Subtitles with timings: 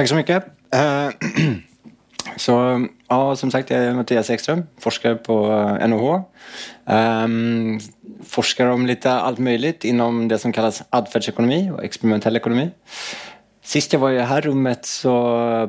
[0.00, 0.44] Tack så mycket.
[0.74, 1.08] Eh,
[2.36, 6.14] så, ja, som sagt, jag är Mattias Ekström, forskare på eh, NOH.
[6.14, 6.24] Um,
[6.86, 7.78] ehm,
[8.26, 12.70] forskar om lite allt möjligt inom det som kallas adfärdsekonomi och experimentell ekonomi.
[13.62, 15.10] Sist jag var i det här rummet så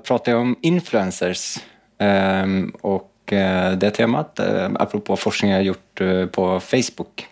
[0.04, 1.57] pratade jag om influencers
[1.99, 7.27] um, och uh, det temat, uh, apropå forskning jag gjort uh, på Facebook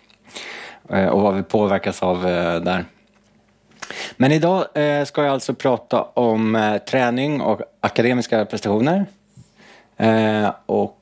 [0.92, 2.84] Eh, och vad vi påverkas av eh, där.
[4.16, 9.06] Men idag eh, ska jag alltså prata om träning och akademiska prestationer.
[10.66, 10.96] Och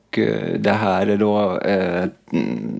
[0.59, 1.59] det här är då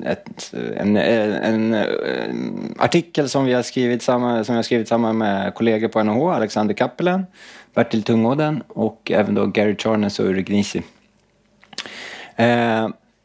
[0.05, 5.53] ett, en, en, en, artikel som vi har skrivit samman, som jag skrivit samman med
[5.53, 7.25] kollegor på NH, Alexander Kappelen,
[7.73, 10.81] Bertil Tungåden och även då Gary Charnes och Uri Gnisi.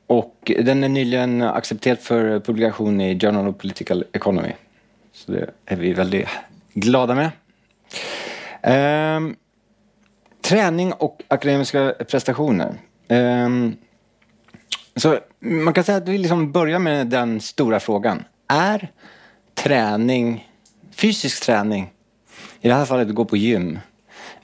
[0.06, 4.52] Och den är nyligen accepterad för publikation i Journal of Political Economy.
[5.12, 6.28] Så det är vi väldigt
[6.74, 7.30] glada med.
[8.62, 9.36] Ehm,
[10.40, 12.74] träning och akademiska prestationer.
[13.08, 13.76] Ehm,
[14.96, 18.24] så man kan säga att vi liksom börjar med den stora frågan.
[18.48, 18.88] Är
[19.54, 20.48] träning,
[20.92, 21.90] fysisk träning,
[22.60, 23.78] i det här fallet att gå på gym,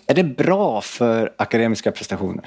[0.06, 2.45] är det bra för akademiska prestationer?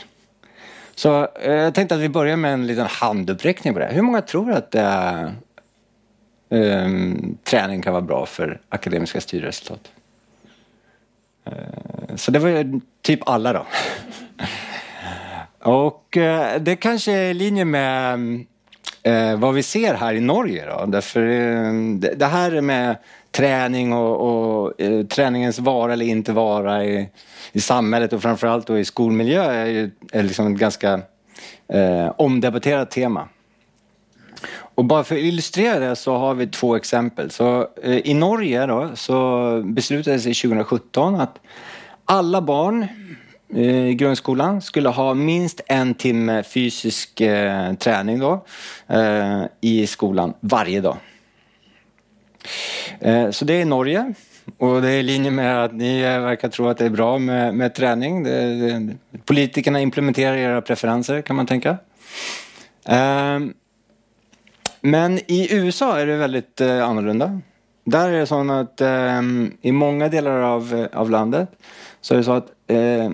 [0.95, 3.89] Så eh, jag tänkte att vi börjar med en liten handuppräckning på det.
[3.91, 5.29] Hur många tror att eh,
[6.49, 9.91] um, träning kan vara bra för akademiska styrresultat?
[11.45, 13.65] Eh, så det var ju typ alla då.
[15.69, 18.19] Och eh, det kanske är i linje med
[19.03, 20.85] eh, vad vi ser här i Norge då.
[20.85, 21.21] Därför
[22.15, 22.95] det här med
[23.33, 27.09] träning och, och eh, träningens vara eller inte vara i,
[27.51, 31.01] i samhället och framförallt då i skolmiljö är ju är liksom ett ganska
[31.67, 33.27] eh, omdebatterat tema.
[34.75, 37.31] Och bara för att illustrera det så har vi två exempel.
[37.31, 41.39] Så, eh, I Norge då, så beslutades det 2017 att
[42.05, 42.87] alla barn
[43.55, 48.45] eh, i grundskolan skulle ha minst en timme fysisk eh, träning då,
[48.87, 50.97] eh, i skolan varje dag.
[52.99, 54.13] Eh, så det är Norge.
[54.57, 57.17] Och det är i linje med att ni eh, verkar tro att det är bra
[57.17, 58.23] med, med träning.
[58.23, 58.95] Det, det,
[59.25, 61.77] politikerna implementerar era preferenser kan man tänka.
[62.85, 63.53] Ehm,
[64.81, 67.41] men i USA är det väldigt eh, annorlunda.
[67.85, 69.21] Där är det så att eh,
[69.61, 71.49] i många delar av, eh, av landet
[72.01, 73.11] så är det så att eh, eh,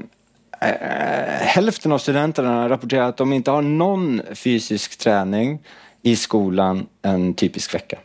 [1.42, 5.60] hälften av studenterna rapporterar att de inte har någon fysisk träning
[6.02, 7.98] i skolan en typisk vecka.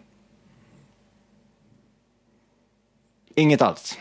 [3.35, 3.99] Inget alls.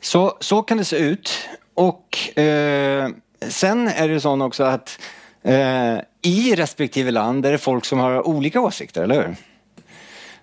[0.00, 1.48] Så, så kan det se ut.
[1.74, 3.08] Och eh,
[3.48, 5.00] sen är det så också att
[5.42, 9.36] eh, i respektive land är det folk som har olika åsikter, eller hur?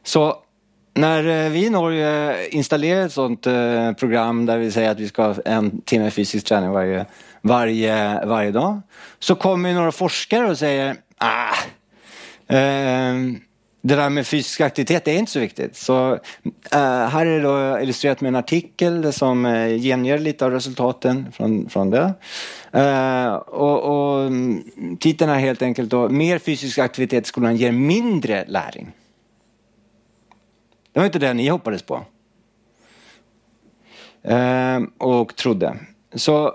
[0.03, 0.37] Så
[0.93, 5.07] när eh, vi i Norge installerar ett sånt eh, program där vi säger att vi
[5.07, 7.05] ska ha en timme fysisk träning varje,
[7.41, 8.81] varje, varje dag
[9.19, 11.55] så kommer några forskare och säger ah,
[12.55, 13.13] eh,
[13.81, 15.75] det där med fysisk aktivitet är inte så viktigt.
[15.75, 16.13] Så
[16.71, 20.51] äh, här är det då illustrerat med en artikel som eh, äh, genger lite av
[20.51, 22.13] resultaten från, från det.
[22.71, 24.63] Äh, och, och mm,
[24.99, 28.91] titeln är helt enkelt då Mer fysisk aktivitet i skolan ger mindre läring.
[30.91, 32.01] Det var inte det ni hoppades på.
[34.97, 35.77] Och trodde.
[36.13, 36.53] Så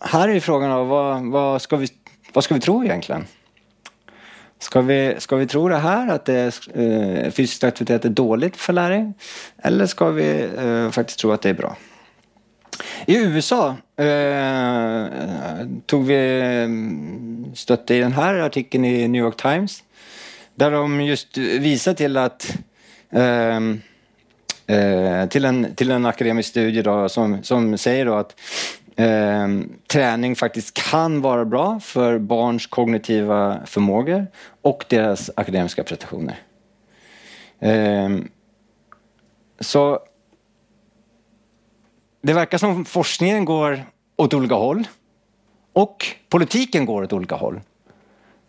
[0.00, 1.88] här är frågan då, vad, vad, ska vi,
[2.32, 3.24] vad ska vi tro egentligen?
[4.58, 8.56] Ska vi, ska vi tro det här, att det är, eh, fysisk aktivitet är dåligt
[8.56, 9.14] för läring?
[9.62, 11.76] Eller ska vi eh, faktiskt tro att det är bra?
[13.06, 15.06] I USA eh,
[15.86, 16.68] tog vi eh,
[17.54, 19.82] stötte i den här artikeln i New York Times
[20.54, 22.56] där de just visar till att
[23.10, 23.80] ehm,
[24.66, 28.40] eh, till, en, till en akademisk studie då, som, som säger då att
[28.98, 29.48] eh,
[29.86, 34.26] träning faktiskt kan vara bra för barns kognitiva förmågor
[34.62, 36.38] och deras akademiska prestationer.
[37.60, 38.08] Eh,
[39.60, 39.98] så
[42.22, 43.84] det verkar som forskningen går
[44.16, 44.88] åt olika håll
[45.72, 47.60] och politiken går åt olika håll.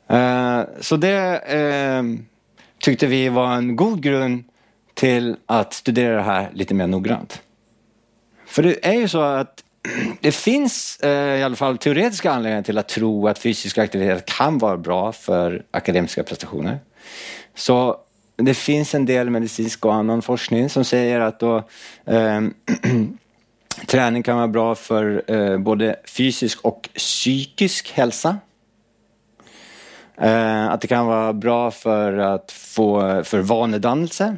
[0.07, 2.25] Eh, så det ehm,
[2.80, 4.44] tyckte vi var en god grund
[4.94, 7.42] till att studera det här lite mer noggrant.
[8.45, 9.63] För det är ju så att
[10.21, 14.57] det finns eh, i alla fall teoretiska anledningar till att tro att fysisk aktivitet kan
[14.57, 16.80] vara bra för akademiska prestationer.
[17.56, 17.97] Så
[18.36, 21.57] det finns en del medicinsk och annan forskning som säger att då,
[22.06, 22.41] eh,
[23.88, 28.38] träning kan vara bra för eh, både fysisk och psykisk hälsa.
[30.18, 34.38] Eh, att det kan vara bra för att få för vanedannelse.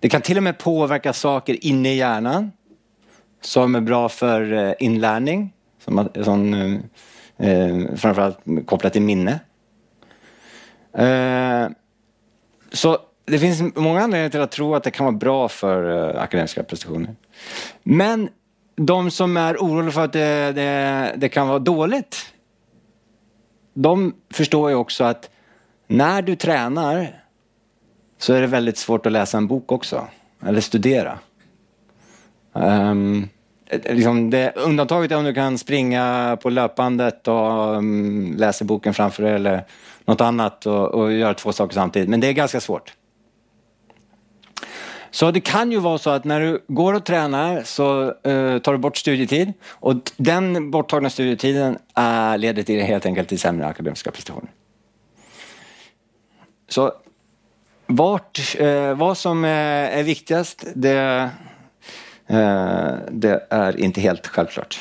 [0.00, 2.52] Det kan till och med påverka saker inne i hjärnan
[3.40, 5.52] som är bra för eh, inlärning,
[5.84, 9.40] som, som, eh, eh, framförallt kopplat till minne.
[10.92, 11.68] Eh,
[12.72, 16.22] så det finns många anledningar till att tro att det kan vara bra för eh,
[16.22, 17.16] akademiska prestationer.
[17.82, 18.28] Men
[18.76, 22.16] de som är oroliga för att det, det, det kan vara dåligt,
[23.74, 25.30] de förstår ju också att
[25.86, 27.24] när du tränar
[28.18, 30.08] så är det väldigt svårt att läsa en bok också,
[30.46, 31.18] eller studera.
[32.60, 33.28] Um,
[33.70, 38.94] liksom det, undantaget är om du kan springa på löpbandet och mm, um, läsa boken
[38.94, 39.64] framför dig eller
[40.04, 42.08] något annat och, och göra två saker samtidigt.
[42.08, 42.92] Men det är ganska svårt.
[45.10, 48.72] Så det kan ju vara så att när du går och tränar så uh, tar
[48.72, 54.10] du bort studietid och den borttagna studietiden uh, leder till helt enkelt till sämre akademiska
[54.10, 54.50] prestationer.
[56.68, 56.92] Så
[57.86, 61.30] vart, uh, vad som eh, är viktigast, det,
[62.28, 64.80] Eh, det är inte helt självklart.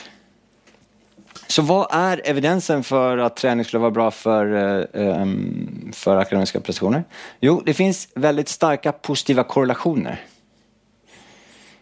[1.47, 4.53] Så vad är evidensen för att träning skulle vara bra för,
[4.93, 7.03] eh, ehm, för akademiska prestationer?
[7.39, 10.21] Jo, det finns väldigt starka positiva korrelationer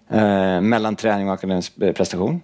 [0.10, 2.42] eh, mellan träning och akademisk prestation.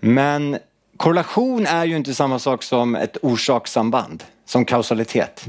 [0.00, 0.58] Men
[0.96, 5.46] korrelation är ju inte samma sak som ett orsakssamband, som kausalitet.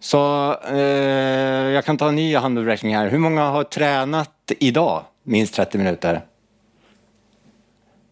[0.00, 0.76] Så eh,
[1.74, 3.08] jag kan ta en ny handuppräckning här.
[3.08, 6.20] Hur många har tränat idag minst 30 minuter?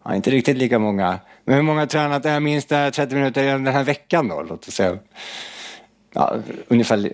[0.03, 1.19] Ja, inte riktigt lika många.
[1.43, 4.41] Men hur många har tränat här minst 30 minuter den här veckan då?
[4.41, 4.97] Låt oss säga.
[6.13, 6.35] Ja,
[6.67, 7.13] ungefär.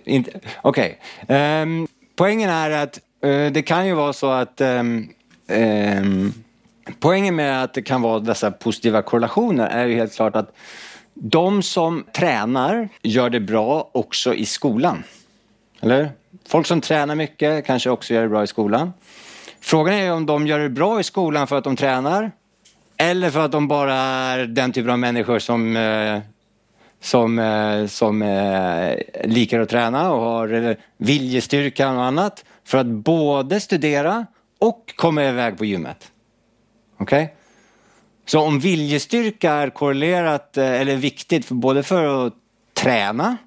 [0.62, 1.00] Okej.
[1.24, 1.62] Okay.
[1.62, 5.10] Um, poängen är att uh, det kan ju vara så att um,
[5.48, 6.34] um,
[7.00, 10.56] Poängen med att det kan vara dessa positiva korrelationer är ju helt klart att
[11.14, 15.04] de som tränar gör det bra också i skolan.
[15.82, 16.12] Eller
[16.52, 18.94] Folk som tränar mycket kanske också gör det bra i skolan.
[19.60, 22.32] Frågan är om de gör det bra i skolan för att de tränar
[22.98, 26.20] eller för att de bara är den typen av människor som, eh,
[27.02, 32.88] som, eh, som eh, likar att träna och har eh, viljestyrkan och annat för att
[32.88, 34.26] både studera
[34.60, 36.12] och komma iväg på gymmet.
[36.98, 37.24] Okej?
[37.24, 37.36] Okay?
[38.26, 42.34] Så om viljestyrka är korrelerat eller viktigt för både för att
[42.74, 43.38] träna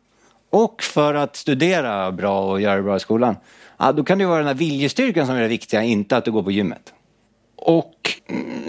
[0.55, 3.37] och för att studera bra och göra det bra i skolan,
[3.79, 6.33] ja, då kan det vara den här viljestyrkan som är det viktiga, inte att du
[6.33, 6.93] går på gymmet.
[7.57, 7.95] Och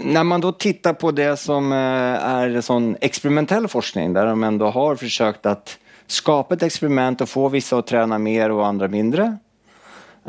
[0.04, 4.66] när man då tittar på det som eh, är sån experimentell forskning där de ändå
[4.66, 9.36] har försökt att skapa ett experiment och få vissa att träna mer och andra mindre.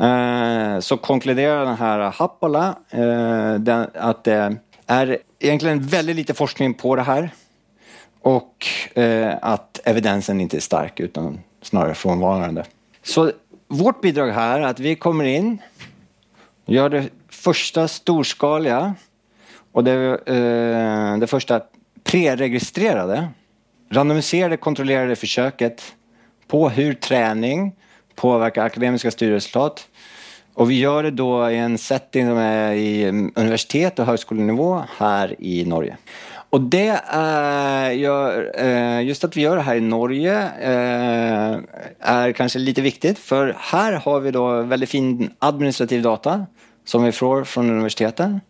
[0.00, 4.56] Eh, så konkluderar den här Happala eh, att det
[4.86, 7.30] är egentligen väldigt lite forskning på det här
[8.22, 8.66] och
[9.40, 11.38] att evidensen inte är stark utan
[11.68, 12.64] snarare frånvarande.
[13.02, 13.32] Så
[13.68, 15.58] vårt bidrag här är att vi kommer in,
[16.66, 18.94] gör det första storskaliga
[19.72, 19.94] och det,
[20.26, 21.60] eh, det första
[22.04, 23.28] preregistrerade
[23.90, 25.94] randomiserade kontrollerade försöket
[26.46, 27.72] på hur träning
[28.14, 29.88] påverkar akademiska studieresultat.
[30.54, 35.36] Och vi gör det då i en setting som är i universitet och högskolenivå här
[35.38, 35.96] i Norge.
[36.50, 41.58] Och det är, gör, eh, just att vi gör det här i Norge eh,
[42.00, 46.46] är kanske lite viktigt för här har vi då väldigt fin administrativ data
[46.84, 48.40] som vi får från universiteten.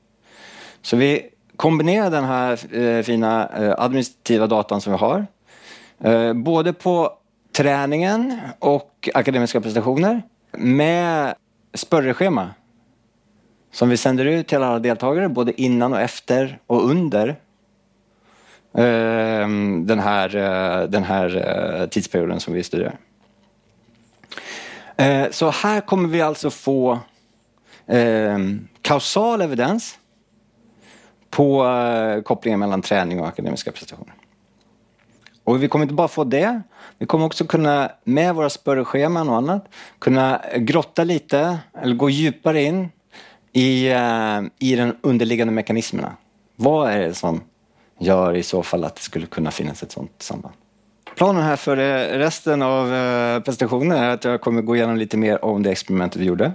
[0.82, 1.22] Så vi
[1.56, 5.26] kombinerar den här eh, fina administrativa datan som vi har.
[6.34, 7.12] Både på
[7.56, 11.34] träningen och akademiska prestationer med
[11.74, 12.50] spörreschema
[13.72, 17.36] som vi sänder ut till alla deltagare både innan och efter och under
[18.74, 21.36] Ehm, den här, eh, den här
[21.80, 22.98] eh, tidsperioden som vi studerar.
[24.96, 26.98] Eh, så här kommer vi alltså få
[27.86, 29.98] ehm, kausal evidens
[31.30, 31.64] på
[32.24, 34.14] kopplingen mellan träning och akademiska prestationer.
[35.44, 36.62] Och vi kommer inte bara få det,
[36.98, 42.62] vi kommer också kunna med våra spörrescheman och annat kunna grotta lite eller gå djupare
[42.62, 42.88] in
[43.52, 43.88] i,
[44.58, 46.12] i den underliggande mekanismerna.
[46.56, 47.40] Vad är det som
[47.98, 50.54] gör i så fall att det skulle kunna finnas ett sådant samband?
[51.18, 55.16] Planen här för eh, resten av eh, presentationen är att jag kommer gå igenom lite
[55.16, 56.52] mer om det experimentet vi gjorde.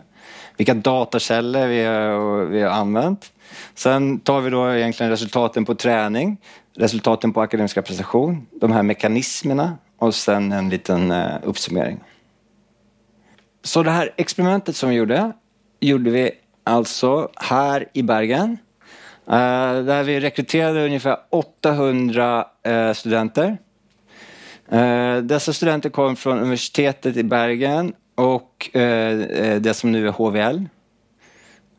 [0.57, 3.31] Vilka datakällor vi eh, har, vi har använt
[3.75, 6.37] Sen tar vi då egentligen resultaten på träning,
[6.75, 11.11] resultaten på akademiska prestation, de här mekanismerna och sen en liten
[11.43, 11.99] uppsummering.
[13.63, 15.31] Så det här experimentet som vi gjorde,
[15.79, 16.31] gjorde vi
[16.63, 18.57] alltså här i Bergen.
[19.27, 23.57] Eh, där vi rekryterade ungefär 800 eh, studenter
[24.69, 28.69] eh, dessa studenter kom från universitetet i Bergen och
[29.59, 30.65] det som nu är HVL.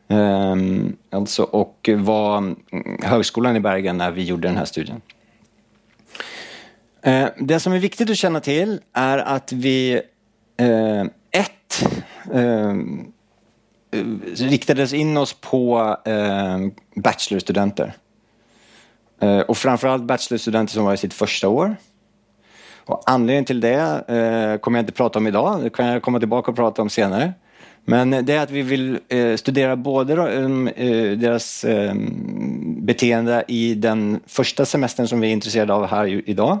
[0.07, 2.57] Ehm, alltså, och var mm,
[3.03, 5.01] högskolan i Bergen när vi gjorde den här studien.
[7.37, 10.01] Det som är viktigt att känna till är att vi
[11.31, 11.83] ett
[12.33, 13.11] ehm,
[13.95, 14.05] Eh,
[14.49, 16.57] riktades in oss på eh,
[16.95, 17.93] bachelorstudenter.
[19.21, 21.75] Eh, och framförallt bachelorstudenter som var i sitt första år.
[22.85, 26.19] Och anledningen till det eh, kommer jag inte prata om idag, det kan jag komma
[26.19, 27.33] tillbaka och prata om senare.
[27.85, 31.93] Men det är att vi vill eh, studera både um, eh, deras eh,
[32.77, 36.59] beteende i den första semestern som vi är intresserade av här idag,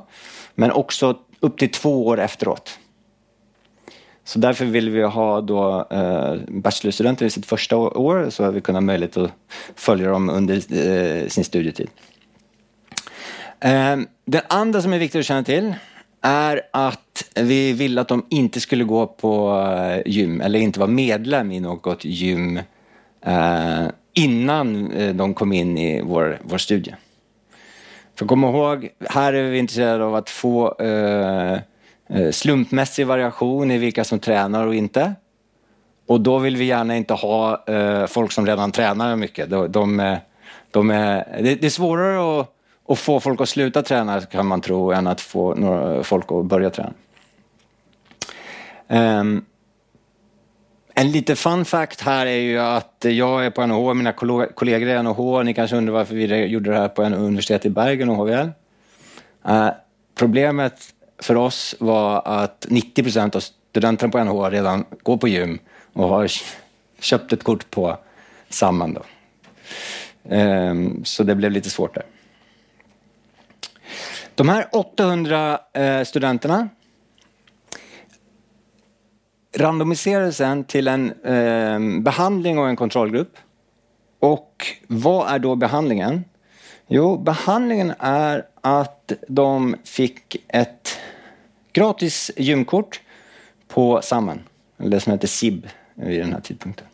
[0.55, 2.79] men också upp till två år efteråt.
[4.27, 8.61] Så därför vill vi ha då eh, bachelorstudenter i sitt första år så att vi
[8.61, 9.31] kan ha möjlighet att
[9.75, 11.89] följa dem under eh, sin studietid.
[13.59, 15.73] Eh, det andra som är viktigt att känna till
[16.21, 20.89] är att vi ville att de inte skulle gå på eh, gym eller inte vara
[20.89, 22.59] medlem i något gym
[23.21, 26.95] eh, innan eh, de kom in i vår, vår studie.
[28.15, 31.59] För kom ihåg, här är vi intresserade av att få eh,
[32.09, 35.13] Eh, slumpmässig variation i vilka som tränar och inte.
[36.07, 39.49] Och då vill vi gärna inte ha eh, folk som redan tränar mycket.
[39.49, 40.17] De, de, eh,
[40.71, 42.51] de är, det, det är svårare att
[42.87, 46.45] att, få folk att sluta träna kan man tro än att få några folk att
[46.45, 46.93] börja träna.
[48.87, 49.45] Um,
[50.93, 54.11] en liten fun fact här är ju att jag är på NH, mina
[54.53, 55.43] kollegor är NH.
[55.43, 58.33] Ni kanske undrar varför vi gjorde det här på en universitet i Bergen och HVL.
[58.33, 58.51] Uh,
[59.45, 59.69] eh,
[60.15, 60.81] problemet
[61.19, 65.59] för oss var att 90 procent av studenterna på NH redan går på gym
[65.93, 66.31] och har
[66.99, 67.97] köpt ett kort på
[68.49, 68.93] Samman.
[68.93, 69.01] Då.
[70.29, 72.03] Ehm, så det blev lite svårt där.
[74.35, 76.69] De här 800 eh, studenterna
[79.57, 83.37] randomiserades sen till en ehm, behandling och en kontrollgrupp.
[84.19, 86.23] Och vad är då behandlingen?
[86.87, 90.97] Jo, behandlingen är att de fick ett
[91.75, 93.01] gratis gymkort
[93.67, 94.43] på Sammen,
[94.77, 96.87] det som heter SIB vid den här tidpunkten.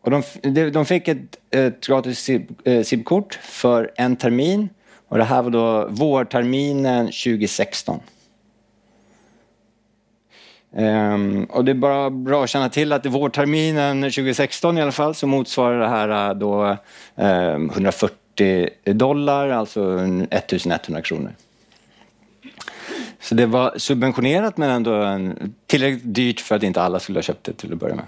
[0.00, 0.22] Och de,
[0.70, 2.28] de fick ett, ett gratis
[2.64, 4.68] eh, SIB-kort för en termin
[5.08, 8.00] och det här var då vårterminen 2016.
[10.74, 14.82] Um, ehm, och det är bara bra att känna till att i vårterminen 2016 i
[14.82, 16.76] alla fall så motsvarar det här eh, då
[17.16, 19.98] ehm, um, 140 dollar, alltså
[20.30, 21.32] 1100 kronor.
[23.22, 27.22] Så det var subventionerat men ändå en, tillräckligt dyrt för att inte alla skulle ha
[27.22, 28.04] köpt det till att börja med.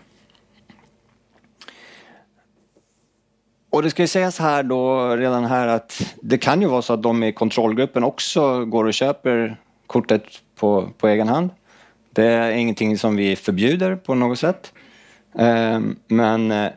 [3.70, 6.92] Och det ska ju sägas här då redan här att det kan ju vara så
[6.92, 9.56] att de i kontrollgruppen också går och köper
[9.86, 10.24] kortet
[10.56, 11.50] på, på egen hand.
[12.12, 14.72] Det är ingenting som vi förbjuder på något sätt.
[15.38, 16.70] Ehm, men, eh,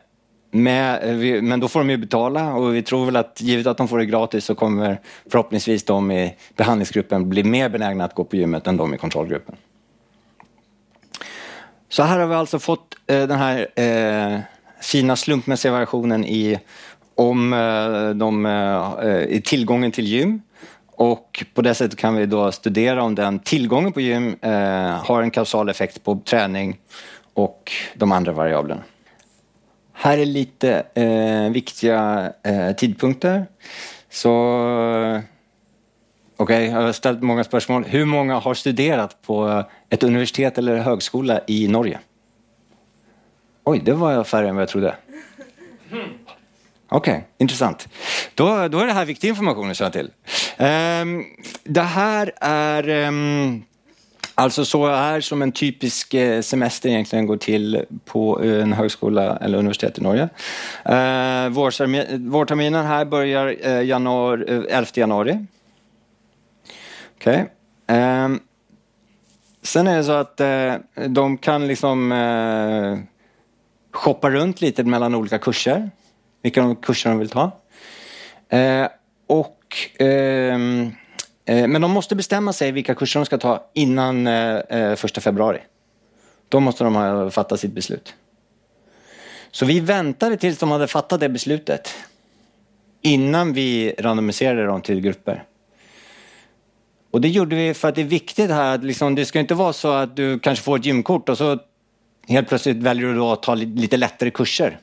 [0.50, 3.76] med, eh, men då får de ju betala och vi tror väl att givet att
[3.76, 5.00] de får det gratis så kommer
[5.30, 9.56] förhoppningsvis de i behandlingsgruppen bli mer benägna att gå på gymmet än de i kontrollgruppen.
[11.88, 14.40] Så här har vi alltså fått eh, den här eh,
[14.80, 16.58] fina slumpmässiga variationen i
[17.14, 20.42] om eh, de, eh, eh i tillgången till gym.
[20.90, 24.50] Och på det sättet kan vi då studera om den tillgången på gym eh,
[24.90, 26.78] har en kausal effekt på träning
[27.34, 28.82] och de andra variablerna.
[30.00, 33.46] Här är lite eh, viktiga eh, tidpunkter.
[34.10, 34.32] Så
[36.36, 37.84] Okej, okay, jag har ställt många spörsmål.
[37.84, 41.98] Hur många har studerat på ett universitet eller högskola i Norge?
[43.64, 44.94] Oj, det var färre än vad jag trodde.
[46.88, 47.88] Okej, okay, intressant.
[48.34, 50.10] Då, då är det här viktig information att känna till.
[50.58, 51.24] Um,
[51.64, 53.64] det här är um,
[54.38, 59.36] alltså så här som en typisk eh, semester egentligen går till på eh, en högskola
[59.36, 60.28] eller universitet i Norge.
[60.84, 61.48] Eh,
[62.18, 63.46] vårterminen här börjar
[63.82, 65.46] januari, 11 januari.
[67.16, 67.46] Okej.
[67.86, 68.38] Okay.
[69.62, 70.40] Sen är det så att
[71.08, 72.14] de kan liksom
[73.92, 75.90] shoppa runt lite mellan olika kurser
[76.42, 77.50] vilka kurser de vill ta.
[79.26, 80.92] Och, ehm,
[81.48, 85.20] Eh, men de måste bestämma sig vilka kurser de ska ta innan eh, eh, första
[85.20, 85.58] februari.
[86.48, 88.14] Då måste de ha fattat sitt beslut.
[89.50, 91.94] Så vi väntade tills de hade fattat det beslutet
[93.02, 95.44] innan vi randomiserade dem till grupper.
[97.10, 99.54] Och det gjorde vi för att det är viktigt här att liksom, det ska inte
[99.54, 101.58] vara så att du kanske får ett gymkort och så
[102.28, 104.78] helt plötsligt väljer du då att ta lite lättare kurser.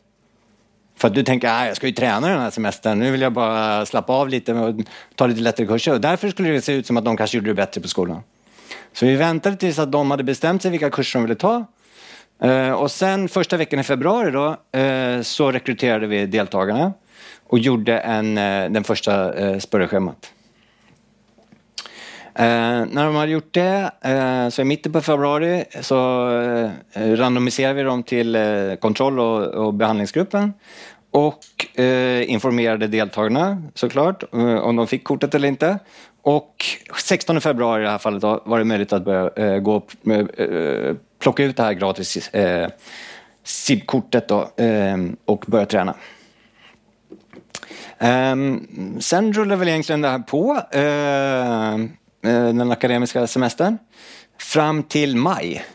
[0.97, 3.33] För att du tänker, att jag ska ju träna den här semestern, nu vill jag
[3.33, 4.75] bara slappa av lite och
[5.15, 5.93] ta lite lättare kurser.
[5.93, 8.21] Och därför skulle det se ut som att de kanske gjorde det bättre på skolan.
[8.93, 11.65] Så vi väntade tills att de hade bestämt sig vilka kurser de ville ta.
[12.41, 16.93] Eh, och sen första veckan i februari då, eh, så rekryterade vi deltagarna
[17.47, 20.31] och gjorde en, eh, den första eh, spörreschemat.
[22.37, 26.29] Eh, när de hade gjort det, eh, så i mitten på februari så
[26.93, 30.53] eh, randomiserade vi dem till eh, kontroll och, och behandlingsgruppen
[31.11, 35.79] och eh, informerade deltagarna såklart eh, om de fick kortet eller inte.
[36.21, 36.65] Och
[37.03, 39.95] 16 februari i det här fallet då, var det möjligt att börja eh, gå och
[40.11, 42.69] eh, eh, plocka ut det här gratis eh,
[43.43, 44.31] SIB-kortet
[45.25, 45.95] och börja träna.
[47.99, 51.89] Um, sen rullar väl egentligen det här på, uh,
[52.25, 53.77] Eh, den akademiska semestern,
[54.39, 55.65] fram till maj.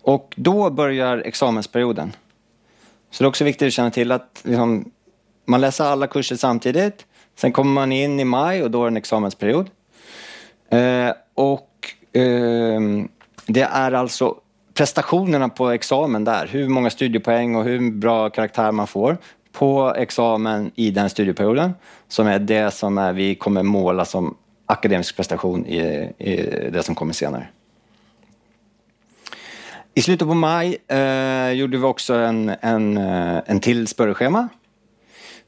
[0.00, 2.12] Och då börjar examensperioden.
[3.10, 4.90] Så det är också viktigt att känna till att liksom,
[5.44, 7.06] man läser alla kurser samtidigt.
[7.36, 9.70] Sen kommer man in i maj och då är det en examensperiod.
[10.70, 11.70] Eh, och
[12.12, 12.80] eh,
[13.46, 14.34] det är alltså
[14.74, 19.18] prestationerna på examen där, hur många studiepoäng och hur bra karaktär man får
[19.52, 21.72] på examen i den studieperioden
[22.08, 25.80] som är det som är, vi kommer måla som akademisk prestation i,
[26.18, 26.36] i
[26.70, 27.48] det som kommer senare.
[29.94, 34.48] I slutet på maj eh, gjorde vi också en, en, eh, en till spörreschema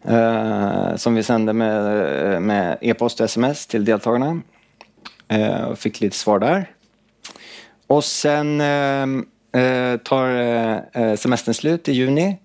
[0.05, 4.41] eh, som vi sände med, e-post och sms till deltagarna.
[5.29, 6.71] Eh, och fick lite svar där.
[7.87, 9.07] Och sen eh,
[9.63, 12.37] eh tar eh, eh, semestern slut i juni.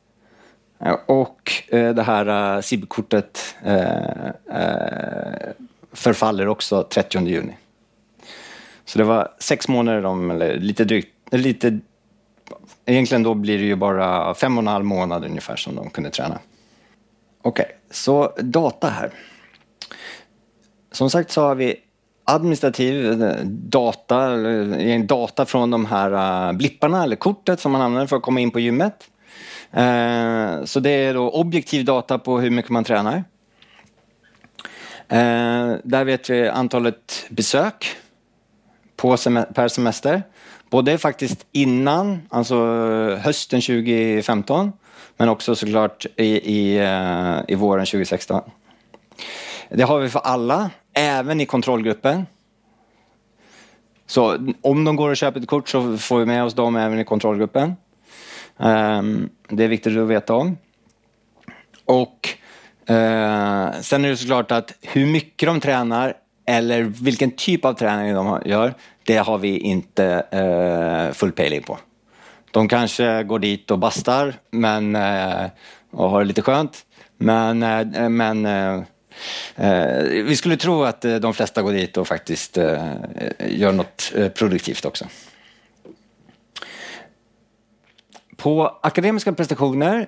[1.06, 4.30] Och eh, det här eh, SIB-kortet eh,
[6.00, 7.58] förfaller också 30 juni.
[8.86, 11.80] Så det var sex månader, de, eller lite drygt, lite,
[12.86, 16.10] egentligen då blir det ju bara fem och en halv månad ungefär som de kunde
[16.10, 16.40] träna.
[17.42, 19.12] Okej, okay, så data här.
[20.92, 21.76] Som sagt så har vi
[22.24, 24.38] administrativ data,
[25.04, 28.52] data från de här äh, blipparna eller kortet som man använder för att komma in
[28.52, 29.10] på gymmet.
[29.72, 33.24] Äh, så det är då objektiv data på hur mycket man tränar.
[35.10, 37.96] Eh, där vet vi antalet besök
[38.96, 39.18] på
[39.54, 40.24] per semester.
[40.70, 42.56] Både faktiskt innan, alltså
[43.16, 44.72] hösten 2015,
[45.18, 48.42] men också såklart i, i, eh, i våren 2016.
[49.70, 52.26] Det har vi för alla även i kontrollgruppen.
[54.08, 57.00] Så om de går och köper ett kort så får vi med oss dem även
[57.00, 57.76] i kontrollgruppen.
[58.60, 60.58] Ehm, det är viktigt att veta om.
[61.86, 62.39] Och
[62.90, 66.14] Eh, sen är det såklart att hur mycket de tränar
[66.46, 68.74] eller vilken typ av träning de gör,
[69.04, 71.80] det har vi inte uh, full pejling på.
[72.52, 75.46] De kanske går dit och bastar men, uh,
[75.92, 76.86] och har det lite skönt.
[77.18, 77.60] Men,
[78.18, 78.48] men
[80.26, 82.58] vi skulle tro att de flesta går dit och faktiskt
[83.40, 85.06] gör något produktivt också.
[88.38, 90.08] På akademiska prestationer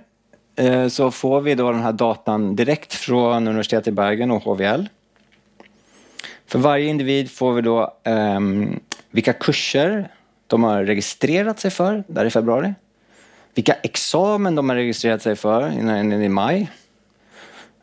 [0.62, 4.86] Eh, så får vi då den här datan direkt från Universitetet i Bergen och HVL.
[6.48, 8.80] För varje individ får vi då um,
[9.12, 10.12] vilka kurser
[10.48, 12.74] de har registrerat sig för där i februari.
[13.54, 16.70] Vilka examen de har registrerat sig för innan i maj.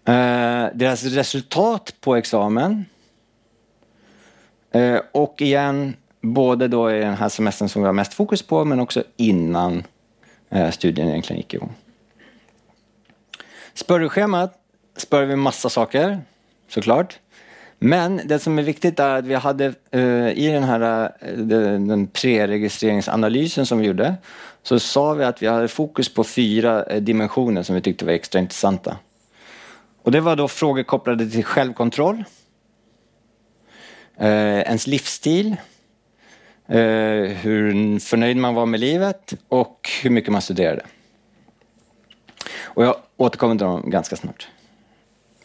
[0.04, 2.84] Eh, deras resultat på examen.
[4.70, 8.64] Eh, och igen, både då i den här semestern som vi har mest fokus på,
[8.64, 9.82] men också innan
[10.50, 11.74] eh, studien egentligen gick igång.
[13.78, 14.54] Spörreschemat
[14.96, 16.20] spör vi massa saker,
[16.68, 17.18] såklart.
[17.78, 22.06] Men det som är viktigt är att vi hade uh, i den här uh, den
[22.06, 24.14] pre-registreringsanalysen som vi gjorde
[24.62, 28.12] så sa vi att vi hade fokus på fyra uh, dimensioner som vi tyckte var
[28.12, 28.96] extra intressanta.
[30.02, 32.24] Och det var då frågor kopplade till självkontroll,
[34.18, 35.56] ens livsstil,
[36.66, 40.82] hur förnöjd man var med livet och hur mycket man studerade.
[42.62, 44.48] Och jag återkommer till dem ganska snart.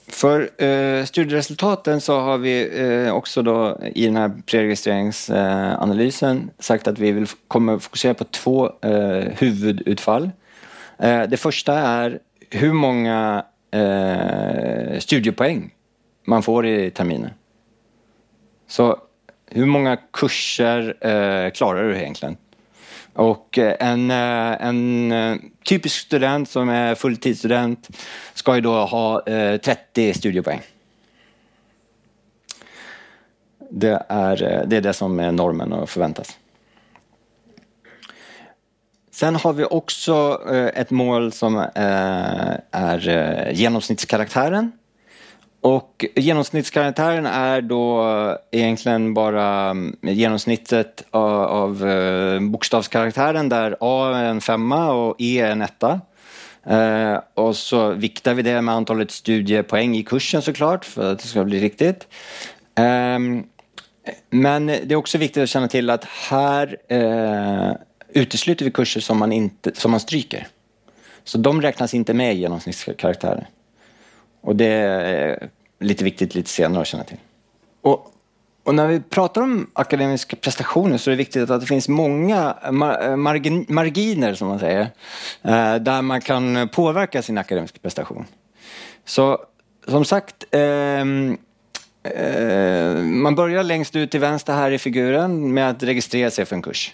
[0.07, 6.87] För eh, studieresultaten så har vi eh, också då i den här preregistreringsanalysen eh, sagt
[6.87, 10.31] att vi vill kommer fokusera på två eh, huvudutfall.
[10.99, 15.73] Eh, det första är hur många eh, studiepoäng
[16.25, 17.31] man får i terminen.
[18.67, 18.97] Så
[19.47, 22.37] hur många kurser eh, klarar du egentligen?
[23.13, 27.89] Och eh, en, eh, en eh, typisk student som är fulltidsstudent
[28.33, 30.61] ska ju då ha 30 studiepoäng.
[33.69, 36.37] Det är, det är det som är normen och förväntas.
[39.11, 40.41] Sen har vi också
[40.73, 44.71] ett mål som är genomsnittskaraktären.
[45.63, 51.85] Och genomsnittskaraktären är då egentligen bara mm, genomsnittet av, av
[52.41, 56.01] bokstavskaraktären där A är en femma och E är en etta.
[56.65, 61.27] Eh, och så viktar vi det med antalet studiepoäng i kursen såklart för att det
[61.27, 62.07] ska bli riktigt.
[62.75, 63.19] Eh,
[64.29, 67.71] men det är också viktigt att känna till att här eh,
[68.09, 70.47] utesluter vi kurser som man, inte, som man stryker.
[71.23, 73.45] Så de räknas inte med i genomsnittskaraktären.
[74.43, 77.17] Och det är lite viktigt lite senare att känna till.
[77.81, 78.11] Och,
[78.63, 82.57] och när vi pratar om akademiska prestationer så är det viktigt att det finns många
[82.63, 82.71] eh,
[83.15, 84.81] margin, marginer, som man säger,
[85.41, 88.25] eh, där man kan påverka sin akademiska prestation.
[89.05, 89.39] Så
[89.87, 90.61] som sagt, eh,
[92.03, 96.55] eh, man börjar längst ut till vänster här i figuren med att registrera sig för
[96.55, 96.93] en kurs.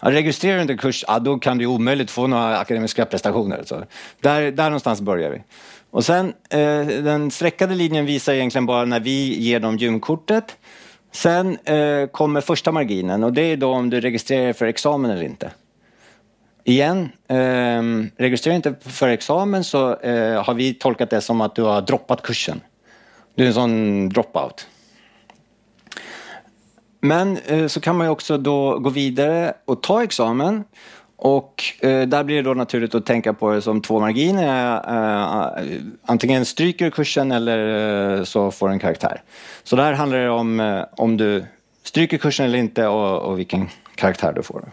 [0.00, 3.62] Registrerar du inte en kurs, ja, då kan du omöjligt få några akademiska prestationer.
[3.66, 3.84] Så
[4.20, 5.42] där, där någonstans börjar vi.
[5.96, 10.56] Och sen, eh, den streckade linjen visar egentligen bara när vi ger dem gymkortet.
[11.12, 15.22] Sen eh, kommer första marginen och det är då om du registrerar för examen eller
[15.22, 15.50] inte.
[16.64, 17.82] Igen, eh,
[18.16, 22.22] registrerar inte för examen så eh, har vi tolkat det som att du har droppat
[22.22, 22.60] kursen.
[23.34, 24.68] Du är en sån dropout.
[27.00, 30.64] Men eh, så kan man ju också då gå vidare och ta examen.
[31.16, 34.74] Och eh, där blir det då naturligt att tänka på det som två marginer.
[34.74, 39.22] Eh, antingen stryker du kursen eller eh, så får en karaktär.
[39.64, 41.44] Så där handlar det om eh, om du
[41.82, 44.72] stryker kursen eller inte och, och vilken karaktär du får.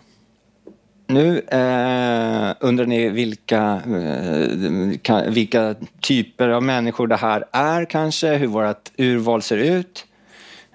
[1.07, 3.81] Nu eh, undrar ni vilka,
[5.05, 10.05] eh, vilka typer av människor det här är kanske, hur vårt urval ser ut.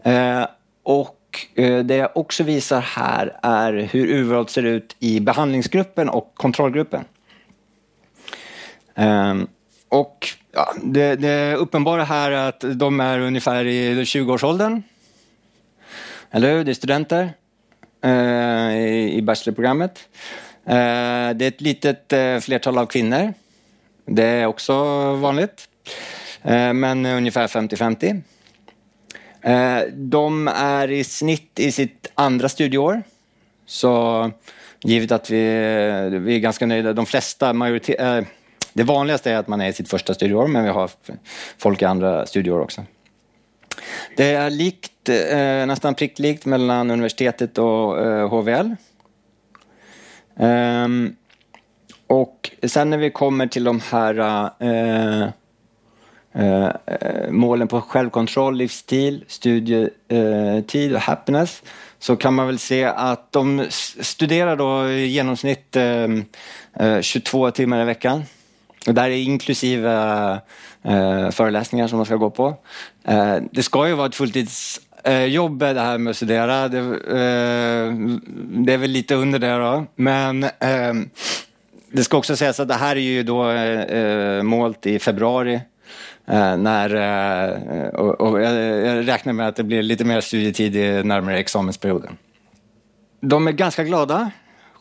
[0.03, 0.47] Eh,
[0.83, 1.18] och
[1.55, 7.05] Eh, det jag också visar här är hur urvalet ser ut i behandlingsgruppen och kontrollgruppen.
[8.95, 9.47] Ehm,
[9.89, 14.83] och ja, det, det uppenbara här är att de är ungefär i 20-årsåldern.
[16.31, 16.65] Eller hur?
[16.65, 17.31] Det är studenter
[18.05, 18.77] eh,
[19.17, 20.09] i bachelorprogrammet.
[20.65, 23.35] Eh, det är ett litet eh, flertal av kvinnor.
[24.05, 24.75] Det är också
[25.15, 25.69] vanligt.
[26.43, 28.23] Eh, men ungefär 50-50.
[29.43, 33.03] Eh, de är i snitt i sitt andra studieår.
[33.67, 34.31] Så
[34.83, 35.43] givet att vi,
[36.13, 38.21] vi är ganska nöjda, de flesta, majoritet, eh,
[38.73, 40.91] det vanligaste är att man är i sitt första studieår men vi har
[41.59, 42.85] folk i andra studieår också.
[44.17, 48.75] Det är likt, eh, nästan pricklikt mellan universitetet och eh, HVL.
[50.37, 51.17] Ehm,
[52.07, 55.29] och sen när vi kommer till de här eh,
[56.39, 61.63] Eh, eh, målen på självkontroll, livsstil, studietid eh, och happiness
[61.99, 63.67] så kan man väl se att de
[64.01, 68.23] studerar då i genomsnitt eh, 22 timmar i veckan.
[68.87, 70.41] Och det här är inklusive
[71.33, 72.57] föreläsningar som man ska gå på.
[73.51, 76.69] det ska ju vara ett fulltidsjobb det här med att studera.
[76.69, 76.81] Det,
[78.65, 79.87] det, är väl lite under det då.
[79.95, 80.47] Men
[81.93, 83.53] det ska också sägas att det här är ju då
[84.43, 85.61] målt i februari
[86.31, 88.55] Eh, när, eh, och, och jag,
[88.87, 90.75] jag, räknar med att det blir lite mer studietid
[91.07, 92.17] närmare examensperioden.
[93.21, 94.31] De är ganska glada.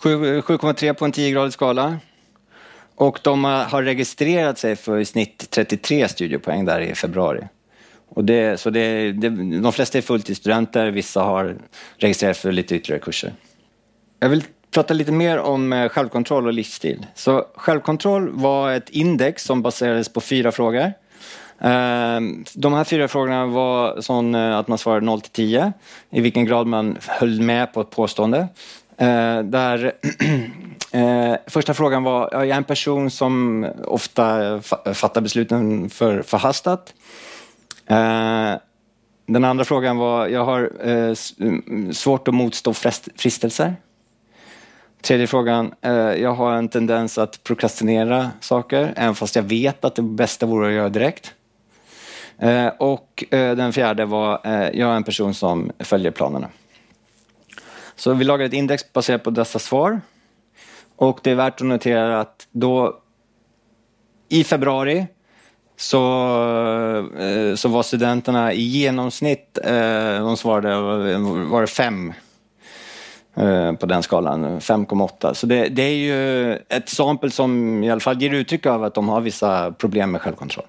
[0.02, 1.98] 7,3 på en 10-gradig skala.
[2.96, 7.48] Och de har registrerat sig för i snitt 33 studiepoäng där i februari.
[8.10, 9.30] Och det, så det, det,
[9.62, 11.56] de flesta är fulltidsstudenter, vissa har
[11.98, 13.34] registrerat för lite ytterligare kurser.
[14.20, 17.06] Jag vill prata lite mer om eh, självkontroll och livsstil.
[17.16, 20.94] Så självkontroll var ett index som baserades på fyra frågor.
[21.60, 22.20] Eh,
[22.54, 25.74] de här fyra frågorna var sån eh, att man svarade 0 till 10,
[26.10, 28.48] i vilken grad man höll med på ett påstående.
[28.98, 29.93] Eh, där
[31.50, 34.62] första frågan var, jag är en person som ofta
[34.93, 36.93] fattar besluten för förhastat.
[39.28, 40.72] Den andra frågan var, jag har
[41.93, 42.74] svårt att motstå
[43.15, 43.76] frestelser.
[45.02, 45.74] Tredje frågan,
[46.17, 50.67] jag har en tendens att prokrastinera saker, även fast jag vet att det bästa vore
[50.67, 51.34] att göra direkt.
[52.39, 56.47] Eh, och eh, den fjärde var, eh, jag är en person som följer planerna.
[57.95, 60.02] Så vi lagade ett index baserat på dessa svar.
[60.95, 63.00] Och det är värt att notera att då
[64.30, 65.08] i februari
[65.76, 66.00] så,
[67.56, 69.58] så var studenterna i genomsnitt,
[70.19, 70.78] de svarade,
[71.45, 72.13] var det fem
[73.80, 75.34] på den skalan, 5,8.
[75.34, 78.93] Så det, det, är ju ett sample som i alla fall ger uttryck av att
[78.93, 80.65] de har vissa problem med självkontroll.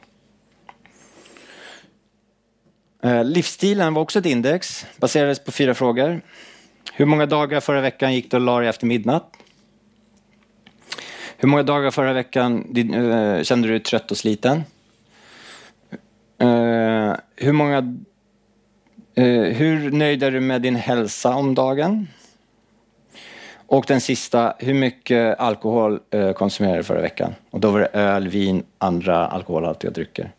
[3.03, 6.21] Eh, livsstilen var också ett index, baserades på fyra frågor.
[6.93, 9.37] Hur många dagar förra veckan gick du och la dig efter midnatt?
[11.37, 14.63] Hur många dagar förra veckan eh, kände du dig trött och sliten?
[16.39, 17.95] Eh, hur många...
[19.55, 22.09] hur nöjd är du med din hälsa om dagen?
[23.67, 26.01] Och den sista, hur mycket alkohol
[26.35, 27.35] konsumerade du förra veckan?
[27.51, 30.33] Och då var det öl, vin, andra alkoholhaltiga drycker.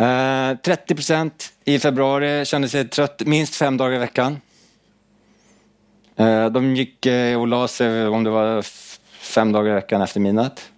[0.00, 4.40] Eh, 30 procent i februari kände sig trött minst fem dagar i veckan.
[6.20, 8.62] Uh, de gick uh, och la sig om det var
[9.20, 10.70] fem dagar i veckan efter midnatt.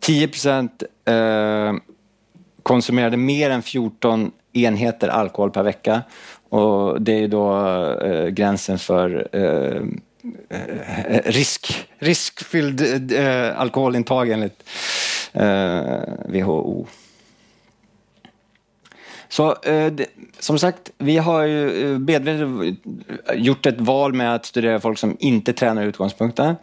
[0.00, 0.82] 10 procent
[2.62, 6.02] konsumerade mer än 14 enheter alkohol per vecka.
[6.48, 9.28] Och det är då gränsen för
[11.30, 13.12] risk, riskfylld
[13.56, 14.62] alkoholintag enligt
[15.32, 16.86] Eh, WHO.
[19.28, 20.06] Så eh, det,
[20.38, 22.78] som sagt, vi har ju eh, medvetet
[23.34, 26.56] gjort ett val med att studera folk som inte tränar i utgångspunkten.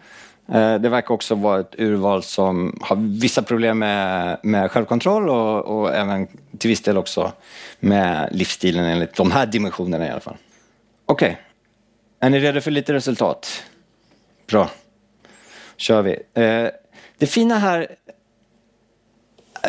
[0.52, 5.80] Eh, det verkar också vara ett urval som har vissa problem med, med självkontroll och,
[5.80, 6.28] och även
[6.58, 7.32] till viss del också
[7.80, 10.38] med livsstilen enligt de här dimensionerna i alla fall.
[11.06, 11.38] Okej,
[12.20, 13.64] är ni redo för lite resultat?
[14.48, 14.70] Bra,
[15.78, 16.12] kör vi.
[16.34, 16.70] Eh,
[17.18, 17.88] det fina här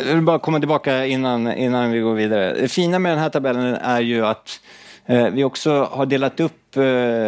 [0.07, 2.55] jag vill bara komma tillbaka innan, innan vi går vidare.
[2.55, 4.61] Det fina med den här tabellen är ju att
[5.07, 6.83] eh, vi också har delat upp eh,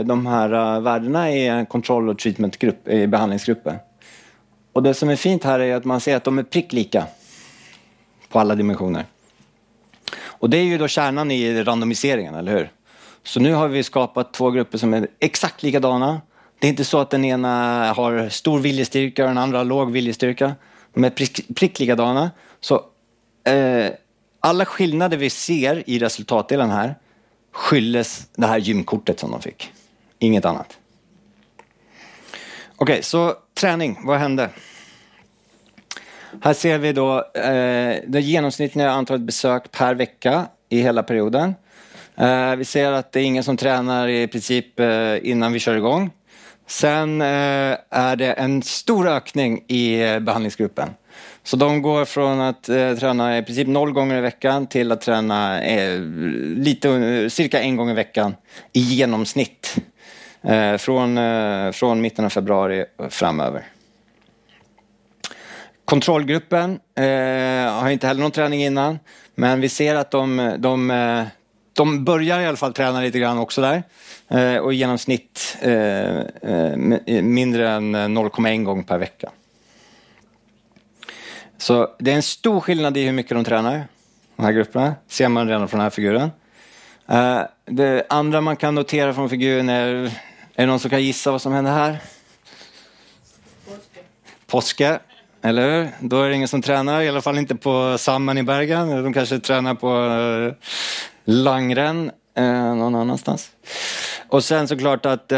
[0.04, 3.78] de här eh, värdena i en kontroll och treatmentgrupp, i behandlingsgrupper.
[4.72, 7.06] Och det som är fint här är att man ser att de är prick lika
[8.28, 9.04] på alla dimensioner.
[10.22, 12.70] Och det är ju då kärnan i randomiseringen, eller hur?
[13.22, 16.20] Så nu har vi skapat två grupper som är exakt likadana.
[16.58, 17.48] Det är inte så att den ena
[17.92, 20.52] har stor viljestyrka och den andra har låg viljestyrka.
[20.94, 22.30] De är prick, prick likadana.
[22.60, 22.74] Så
[23.44, 23.92] eh,
[24.40, 26.94] alla skillnader vi ser i resultatdelen här
[27.52, 29.72] skylles det här gymkortet som de fick.
[30.18, 30.78] Inget annat.
[32.76, 33.98] Okej, så träning.
[34.04, 34.50] Vad hände?
[36.42, 41.54] Här ser vi då eh, det genomsnittliga antalet besök per vecka i hela perioden.
[42.16, 45.76] Eh, vi ser att det är ingen som tränar i princip eh, innan vi kör
[45.76, 46.10] igång.
[46.66, 50.90] Sen eh, är det en stor ökning i eh, behandlingsgruppen.
[51.50, 55.00] Så de går från att eh, träna i princip noll gånger i veckan till att
[55.00, 56.00] träna eh,
[56.56, 58.34] lite, eh, cirka en gång i veckan
[58.72, 59.76] i genomsnitt.
[60.42, 63.64] Eh, från, eh, från mitten av februari framöver.
[65.84, 68.98] Kontrollgruppen eh, har inte heller någon träning innan,
[69.34, 71.24] men vi ser att de, de, eh,
[71.72, 73.82] de börjar i alla fall träna lite grann också där.
[74.28, 79.30] Eh, och i genomsnitt eh, eh mindre än 0,1 gång per vecka.
[81.60, 83.84] Så det är en stor skillnad i hur mycket de tränar,
[84.36, 84.94] de här grupperna.
[85.08, 86.30] ser man redan från den här figuren.
[87.12, 90.10] Uh, det andra man kan notera från figuren är, är
[90.54, 91.98] det någon som kan gissa vad som händer här?
[93.66, 94.00] Påske,
[94.46, 94.98] Påske,
[95.42, 95.88] eller hur?
[96.00, 99.04] Då är det ingen som tränar, i alla fall inte på Samman i Bergen.
[99.04, 100.52] De kanske tränar på uh,
[101.24, 103.50] Langren uh, någon annanstans.
[104.28, 105.28] Och sen såklart att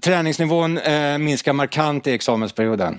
[0.00, 0.80] träningsnivån
[1.18, 2.98] minskar markant i examensperioden.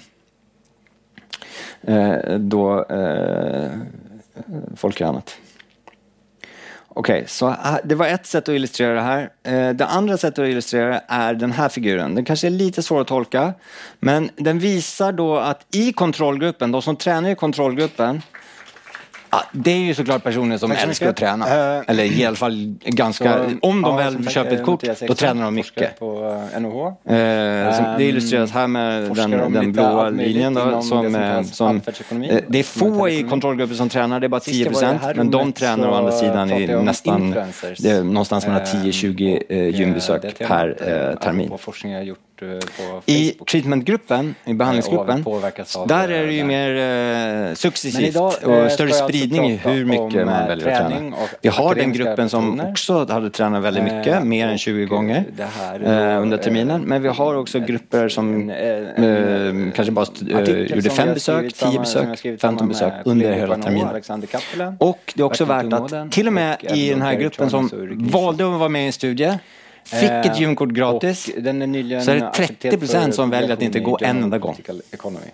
[1.88, 3.72] Eh, då eh,
[4.76, 5.38] folk gör annat.
[6.94, 9.30] Okej, så eh, det var ett sätt att illustrera det här.
[9.44, 12.16] Eh, det andra sättet att illustrera det är den här figuren.
[12.16, 13.54] Den kanske är lite svår att tolka,
[14.00, 18.22] men den visar då att i kontrollgruppen, de som tränar i kontrollgruppen,
[19.32, 21.78] Ja, det är ju såklart personer som älskar att träna.
[21.78, 23.34] Eh, Eller i alla fall ganska...
[23.34, 26.00] Så, om de ja, väl sagt, köper eh, ett kort, Mattias då tränar de mycket.
[26.00, 26.88] på eh, NOH.
[26.88, 26.94] Eh,
[27.76, 30.54] som, det Ehm, illustreras här med den, den lite blåa linjen.
[30.54, 34.28] Då, som, det som eh, som, eh, det är få i kontrollgrupper som tränar, det
[34.28, 36.52] är bara 10 Sist jag var i det här Men de tränar å andra sidan
[36.52, 37.36] i nästan
[37.80, 41.50] det är någonstans mellan Ehm, 10-20 och, eh, eh, gymbesök per eh, eh, termin.
[41.50, 42.31] På forskning jag gjort eh,
[42.78, 45.24] på I treatmentgruppen, i behandlingsgruppen,
[45.78, 46.48] av där är det ju där.
[46.48, 50.68] mer eh, successivt idag, eh, och större alltså spridning i hur mycket man eh, väljer
[50.82, 51.16] att träna.
[51.42, 54.86] Vi har den gruppen som också hade tränat väldigt mycket, Eh, mer än och 20
[54.86, 56.82] gånger eh, under eh, terminen.
[56.82, 60.06] Men vi har också ett- grupper som eh, kanske bara
[60.42, 63.34] eh, gjorde fem besök, skrivit 10 samman- som jag besök, skrivit 15 samman besök under
[63.34, 64.76] hela terminen.
[64.80, 67.70] Och det är också värt att till och med i den här gruppen som
[68.12, 69.38] valde att vara med i en studie,
[69.84, 71.30] fick Eh, ett gymkort gratis.
[71.38, 73.98] Och den är nyligen så är det accepterad 30% för som väljer att inte gå
[74.02, 74.58] en enda gång.
[74.92, 75.26] Economy.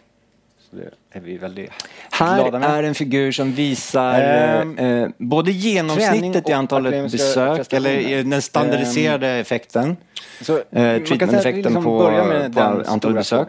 [0.70, 1.70] Så det är vi väldigt
[2.12, 8.42] Här är en figur som visar Ehm, eh, både genomsnittet i antalet besök eller den
[8.42, 9.98] standardiserade effekten.
[10.42, 12.56] Så, vi treatment-effekten liksom på- på den
[12.86, 13.48] antal stora besök.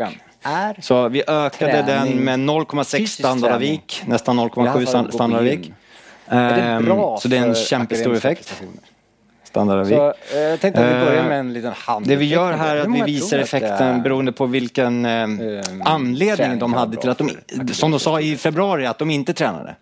[0.80, 5.12] Så vi ökade den med 0,6 fysisk standardavik, nästan I alla 0,7 fall gå på
[5.12, 5.72] standardavik.
[6.82, 8.62] bra Så det är en kämpestor effekt.
[9.48, 9.96] Standardavik.
[9.98, 12.06] Så eh, jag tänkte att vi börjar Eh, med en liten hand.
[12.06, 15.28] Det vi gör här är att vi visar effekten beroende på vilken eh,
[15.84, 17.30] anledning de hade till att de,
[17.72, 19.74] som de sa i februari, att de inte tränade.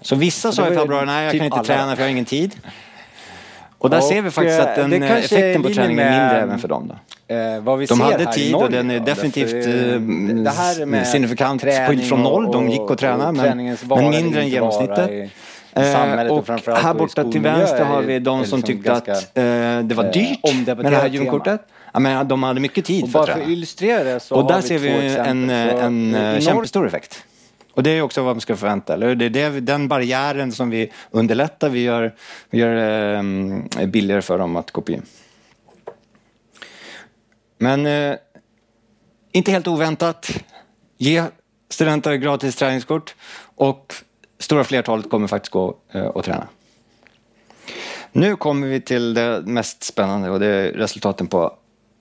[0.00, 2.24] Så vissa sa i februari, nej jag typ kan inte träna för jag har ingen
[2.24, 2.56] tid.
[3.78, 6.40] Och där Och, ser vi faktiskt att eh, den, eh, effekten på träningen är mindre
[6.40, 6.92] även för dem.
[7.28, 7.34] Då.
[7.34, 9.72] Eh, De hade tid och Norge den är definitivt eh,
[10.78, 12.52] det med signifikant skydd från noll.
[12.52, 15.30] De gick och tränade, men, vara men eller mindre än genomsnittet.
[15.76, 18.92] Eh, samhället och och framförallt här borta till vänster har vi de som liksom tyckte
[18.92, 21.60] att ganska, eh, det var eh, dyrt med det här gymkortet.
[21.92, 23.52] Ja, men de hade mycket tid Och för bara att för att träna.
[23.52, 27.24] illustrera det så Och där vi ser vi en, en, en kämpestor effekt.
[27.74, 29.14] Och det är också vad man ska förvänta, eller?
[29.14, 32.14] Det är det, den barriären som vi underlättar, vi gör,
[32.50, 33.14] vi gör
[33.78, 35.02] eh, billigare för dem att gym.
[37.58, 38.16] Men eh,
[39.32, 40.30] inte helt oväntat,
[40.98, 41.24] ge
[41.70, 43.14] studenter gratis träningskort
[43.56, 43.94] och
[44.38, 46.48] stora flertalet kommer faktiskt gå eh, och träna.
[48.12, 51.54] Nu kommer vi till det mest spännande och det är resultaten på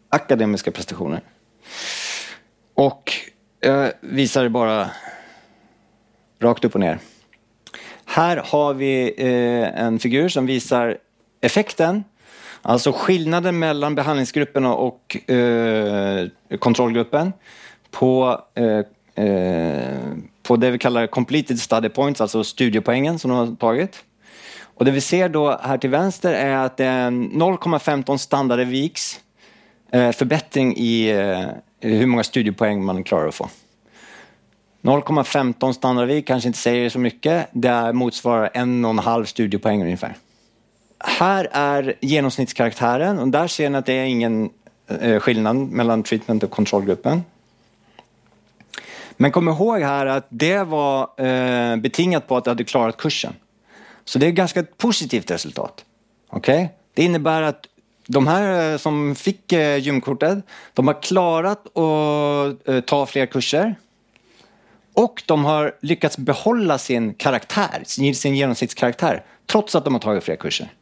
[0.09, 1.21] akademiska prestationer.
[2.73, 3.13] Och
[3.59, 4.89] jag visar det bara
[6.39, 6.99] rakt upp och ner.
[8.05, 10.97] Här har vi eh, en figur som visar
[11.41, 12.03] effekten,
[12.61, 15.17] alltså skillnaden mellan behandlingsgruppen och
[16.59, 17.33] kontrollgruppen
[17.91, 18.41] på,
[20.47, 24.03] på det vi kallar completed study points, alltså studiepoängen som de har tagit.
[24.63, 29.19] Och det vi ser då här till vänster är att det är 0,15 standardviks
[29.91, 31.11] eh, förbättring eh, i
[31.81, 33.49] hur många studiepoäng man klarar att få.
[34.81, 37.47] 0,15 standardvik kanske inte säger så mycket.
[37.51, 40.15] Det motsvarar en och en halv studiepoäng ungefär.
[40.99, 44.49] Här är genomsnittskaraktären och där ser ni att det är ingen
[45.01, 47.23] eh, skillnad mellan treatment och kontrollgruppen.
[49.17, 53.33] Men kom ihåg här att det var eh, betingat på att du hade klarat kursen.
[54.05, 55.85] Så det är ett ganska positivt resultat.
[56.29, 56.73] Okej?
[56.93, 57.67] Det innebär att
[58.07, 60.37] de här eh, som fick eh, gymkortet,
[60.73, 63.75] de har klarat att eh, ta fler kurser.
[64.93, 70.23] Och de har lyckats behålla sin karaktär, sin, sin genomsnittskaraktär, trots att de har tagit
[70.23, 70.73] fler kurser.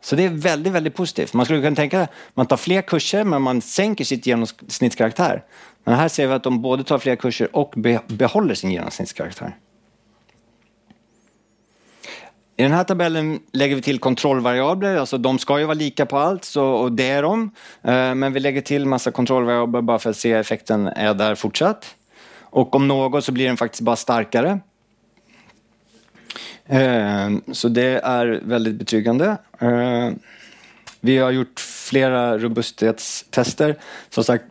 [0.00, 1.34] Så det är väldigt, väldigt positivt.
[1.34, 5.44] Man skulle kunna tänka att man tar fler kurser men man sänker sitt genomsnittskaraktär.
[5.84, 7.74] Men här ser vi att de både tar fler kurser och
[8.06, 9.56] behåller sin genomsnittskaraktär.
[12.56, 16.18] I den här tabellen lägger vi till kontrollvariabler, alltså de ska ju vara lika på
[16.18, 17.50] allt så, och det är de.
[17.82, 21.94] Eh, men vi lägger till massa kontrollvariabler bara för att se effekten är där fortsatt.
[22.40, 24.60] Och om något så blir den faktiskt bara starkare.
[26.68, 29.36] Ehm, så det är väldigt betryggande.
[29.58, 30.18] Ehm,
[31.00, 33.76] vi har gjort flera robusthetstester.
[34.10, 34.44] Som sagt,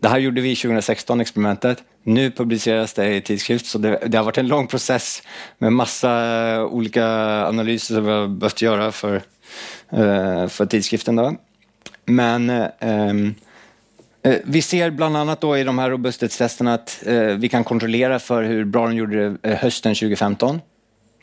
[0.00, 1.82] det här gjorde vi 2016, experimentet.
[2.02, 5.22] Nu publiceras det i tidskrift, så det, det har varit en lång process
[5.58, 7.06] med massa olika
[7.46, 9.22] analyser som vi har behövt göra för,
[9.90, 11.16] eh, för tidskriften.
[11.16, 11.34] Då.
[12.04, 13.34] Men eh, ehm,
[14.24, 18.18] Eh, vi ser bland annat då i de här robusthetstesterna att eh, vi kan kontrollera
[18.18, 20.60] för hur bra de gjorde det hösten 2015.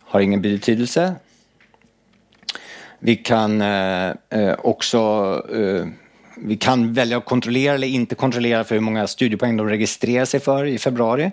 [0.01, 1.15] Har ingen betydelse.
[2.99, 3.63] Vi kan
[4.57, 4.99] också
[6.37, 10.39] vi kan välja att kontrollera eller inte kontrollera för hur många studiepoäng de registrerar sig
[10.39, 11.31] för i februari.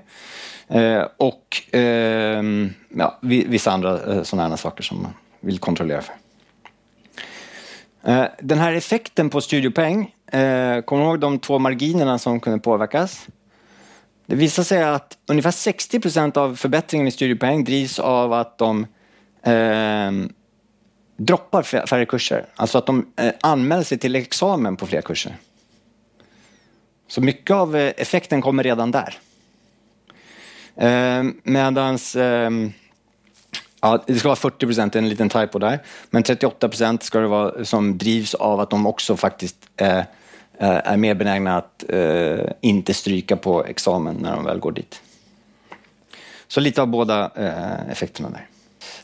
[1.17, 6.15] Och ehm, ja, vissa andra sådana här saker som man vill kontrollera för.
[8.41, 13.27] Den här effekten på studiepoäng, eh, kommer du ihåg de två marginerna som kunde påverkas?
[14.27, 18.87] Det visar sig att ungefär 60 procent av förbättringen i studiepoäng drivs av att de
[19.43, 20.13] eh,
[21.17, 22.47] droppar färre kurser.
[22.57, 25.37] Alltså att de eh, anmäler sig till examen på fler kurser.
[27.09, 29.19] Så mycket av eh, effekten kommer redan där.
[30.77, 32.51] Eh, medans, eh,
[33.81, 35.79] ja, det ska vara 40 procent, en liten typo där.
[36.11, 40.05] Men 38 procent ska det vara som drivs av att de också faktiskt eh, eh,
[40.59, 45.03] är mer benägna att eh, inte stryka på examen när de väl går dit.
[46.49, 48.47] Så lite av båda eh, effekterna där.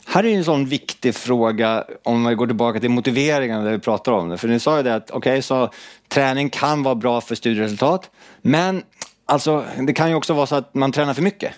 [0.05, 4.11] Här är en sån viktig fråga om vi går tillbaka till motiveringen där vi pratar
[4.11, 4.37] om det.
[4.37, 5.69] För ni sa ju det att okej, så
[6.07, 8.09] träning kan vara bra för studieresultat.
[8.41, 8.83] Men
[9.25, 11.53] alltså, det kan ju också vara så att man tränar för mycket.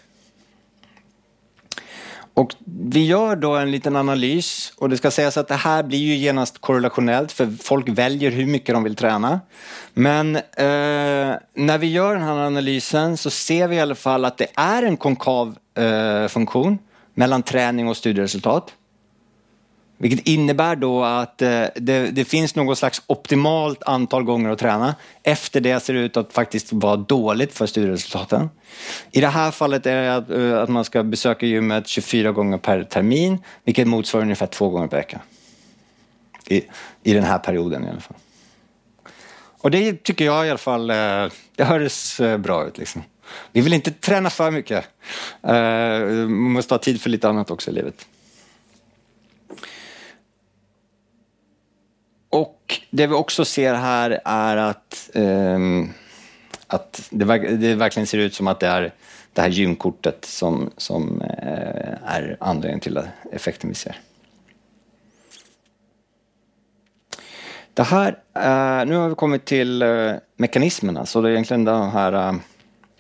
[2.36, 6.00] Och vi gör då en liten analys och det ska sägas att det här blir
[6.00, 9.40] ju genast korrelationellt för folk väljer hur mycket de vill träna.
[9.94, 10.42] Men eh,
[11.54, 14.84] när vi gör den här analysen så ser vi i alla fall att det är
[14.84, 16.78] en konkav eh, funktion
[17.14, 18.74] mellan träning och studieresultat.
[19.98, 24.96] Vilket innebär då att eh, det, det, finns något slags optimalt antal gånger att träna.
[25.24, 28.50] Efter det ser det ut att faktiskt vara dåligt för studieresultaten.
[29.12, 32.58] I det här fallet är det att, eh, att man ska besöka gymmet 24 gånger
[32.58, 35.22] per termin, vilket motsvarar ungefär två gånger per vecka.
[36.48, 36.64] I,
[37.04, 38.18] I den här perioden i alla fall.
[39.66, 40.96] Och det tycker jag i alla fall, eh,
[41.56, 42.78] det hördes eh, bra ut.
[42.78, 43.04] Liksom.
[43.52, 44.86] Vi vill inte träna för mycket.
[45.44, 48.08] Eh, man måste ha tid för lite annat också i livet.
[52.30, 52.55] Och
[52.90, 55.94] det vi också ser här är att, um,
[56.68, 57.26] att det,
[57.58, 58.94] det, verkligen ser ut som att det är
[59.34, 63.00] det här gymkortet som, som uh, är anledningen till
[63.32, 64.00] effekten vi ser.
[67.74, 71.72] Det här, uh, nu har vi kommit till uh, mekanismerna, så det är egentligen det
[71.72, 72.40] här,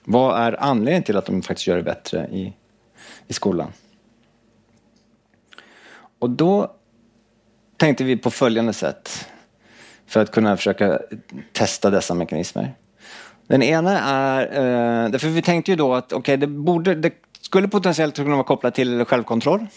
[0.03, 2.53] vad är anledningen till att de faktiskt gör det bättre i,
[3.27, 3.73] i skolan?
[6.19, 6.75] Och då
[7.77, 9.27] tänkte vi på följande sätt
[10.07, 10.99] för att kunna försöka
[11.53, 12.73] testa dessa mekanismer.
[13.47, 17.67] Den ena är, eh, därför vi tänkte ju då att okay, det, borde, det skulle
[17.67, 19.67] potentiellt kunna vara kopplat till självkontroll.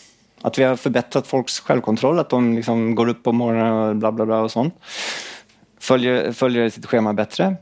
[0.42, 4.12] Att vi har förbättrat folks självkontroll, att de liksom går upp på morgonen och bla
[4.12, 4.74] bla bla och sånt.
[5.80, 7.56] Följer, följer sitt schema bättre.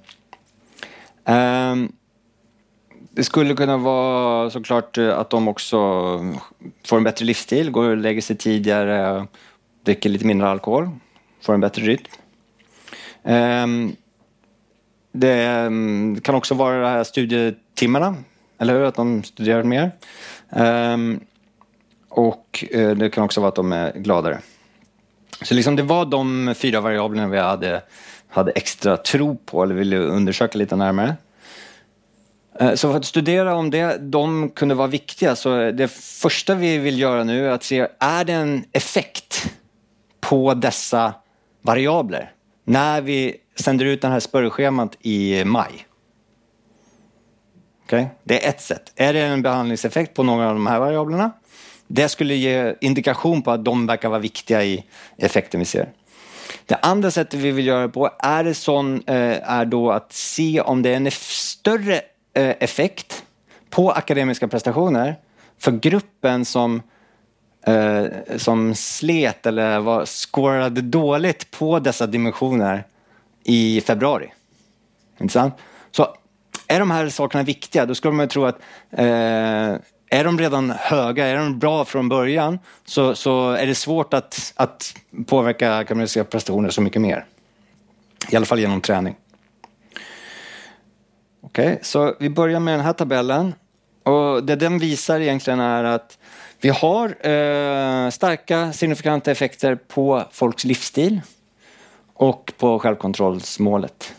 [1.24, 1.74] Eh,
[3.10, 5.78] det skulle kunna vara såklart eh, att de också
[6.86, 9.26] får en bättre livsstil, går och lägger sig tidigare,
[9.84, 10.90] dricker lite mindre alkohol,
[11.42, 12.04] får en bättre rytm.
[13.26, 13.96] Ehm,
[15.22, 18.16] ehm, det kan också vara de här studietimmarna,
[18.58, 18.82] eller hur?
[18.82, 19.90] Att de studerar mer.
[20.50, 21.20] Ehm,
[22.08, 24.38] och eh, det kan också vara att de är gladare.
[25.42, 27.82] Så liksom det var de fyra variablerna vi hade,
[28.28, 31.16] hade extra tro på eller ville undersöka lite närmare.
[32.60, 36.78] Eh, så för att studera om det, de kunde vara viktiga, så det första vi
[36.78, 39.50] vill göra nu är att se, är det en effekt
[40.20, 41.14] på dessa
[41.62, 42.32] variabler
[42.66, 45.86] när vi sänder ut det här spörrschemat i maj?
[47.84, 48.06] Okay?
[48.24, 48.92] Det är ett sätt.
[48.96, 51.32] Är det en behandlingseffekt på några av de här variablerna?
[51.86, 54.84] Det skulle ge indikation på att de verkar vara viktiga i
[55.16, 55.88] effekten vi ser.
[56.66, 60.12] Det andra sättet vi vill göra det på är, det sån, eh, är då att
[60.12, 61.94] se om det är en större
[62.34, 63.24] eh, effekt
[63.70, 65.16] på akademiska prestationer
[65.58, 66.82] för gruppen som
[67.66, 72.84] eh, som slet eller var, scorade dåligt på dessa dimensioner
[73.44, 74.32] i februari.
[75.20, 75.54] Inte sant?
[75.90, 76.16] Så
[76.68, 78.58] är de här sakerna viktiga, då skulle man ju tro att
[78.90, 79.74] eh,
[80.10, 84.52] är de redan höga, är de bra från början, så, så är det svårt att,
[84.56, 84.94] att
[85.26, 87.24] påverka akademiska prestationer så mycket mer.
[88.30, 89.16] I alla fall genom träning.
[91.40, 93.54] Okej, okay, så vi börjar med den här tabellen.
[94.06, 96.18] Och det den visar egentligen är att
[96.60, 101.20] vi har eh, starka signifikanta effekter på folks livsstil
[102.14, 104.14] och på självkontrollsmålet.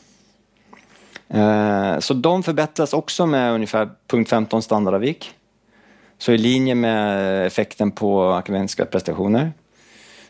[1.29, 5.31] Eh, så de förbättras också med ungefär punkt 15 standardavvik.
[6.17, 9.51] Så i linje med effekten på akademiska prestationer.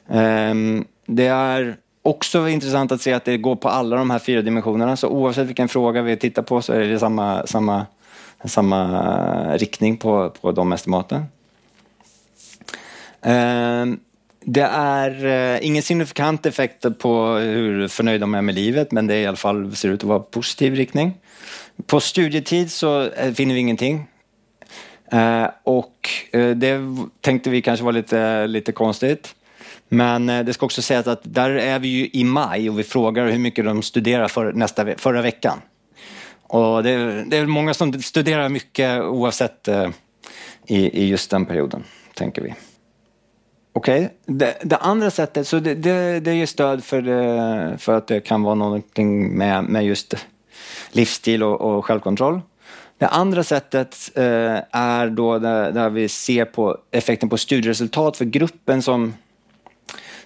[0.10, 0.54] Eh,
[1.06, 4.96] det är också intressant att se att det går på alla de här fyra dimensionerna.
[4.98, 7.86] Så oavsett vilken fråga vi tittar på så är det samma, samma,
[8.46, 11.26] samma riktning på, på de estimaten.
[13.22, 14.00] Ehm,
[14.50, 19.16] det är eh, ingen signifikant effekt på hur förnöjd de är med livet, men det
[19.16, 21.14] är i alla fall ser ut att vara positiv riktning.
[21.86, 24.08] På studietid så eh, finner vi ingenting.
[25.12, 26.10] Eh, och
[26.56, 26.80] det
[27.22, 29.36] tänkte vi kanske var lite, lite konstigt.
[29.90, 33.28] Men det ska också sägas att där är vi ju i maj och vi frågar
[33.28, 35.62] hur mycket de studerar för nästa, förra veckan.
[36.48, 39.90] Och det, det är många som studerar mycket oavsett eh,
[40.66, 41.84] i, i just den perioden,
[42.14, 42.54] tänker vi.
[43.74, 44.36] Okej, okay.
[44.38, 48.20] det, det, andra sättet, så det, det, det ger stöd för, det, för att det
[48.20, 50.14] kan vara någonting med, med just
[50.92, 52.42] livsstil och, och självkontroll.
[52.98, 58.26] Det andra sättet eh, är då där, där, vi ser på effekten på studieresultat för
[58.26, 59.14] gruppen som,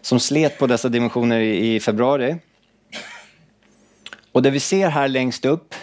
[0.02, 2.36] som slet på dessa dimensioner i, i februari.
[4.32, 5.76] Och det vi ser här längst upp,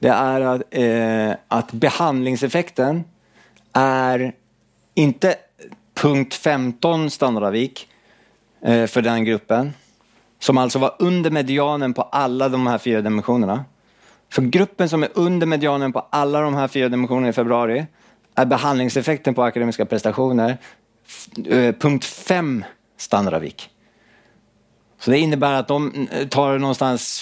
[0.00, 3.04] det är att, eh, att behandlingseffekten
[3.72, 4.34] är
[4.94, 5.36] inte
[5.94, 7.88] punkt 15 standardavvik
[8.62, 9.72] eh, för den gruppen.
[10.38, 13.64] Som alltså var under medianen på alla de här fyra dimensionerna.
[14.28, 17.86] För gruppen som är under medianen på alla de här fyra dimensionerna i februari
[18.34, 20.58] är behandlingseffekten på akademiska prestationer
[21.46, 22.64] eh, punkt 5
[22.96, 23.70] standardavvik.
[24.98, 27.20] Så det innebär att de eh, tar någonstans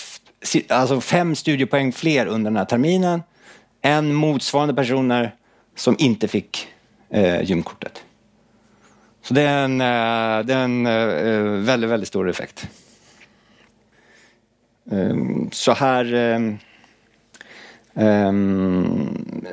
[0.69, 3.23] alltså fem studiepoäng fler under den här terminen
[3.83, 5.35] än motsvarande personer
[5.77, 6.69] som inte fick
[7.11, 8.03] eh, gymkortet.
[9.23, 12.69] Så det är en, eh, det är en eh, väldigt, väldigt stor effekt.
[14.91, 16.59] Ehm, så här ehm,
[17.95, 19.45] ehm,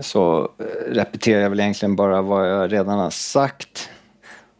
[0.00, 3.90] så eh, repeterar jag väl egentligen bara vad jag redan har sagt.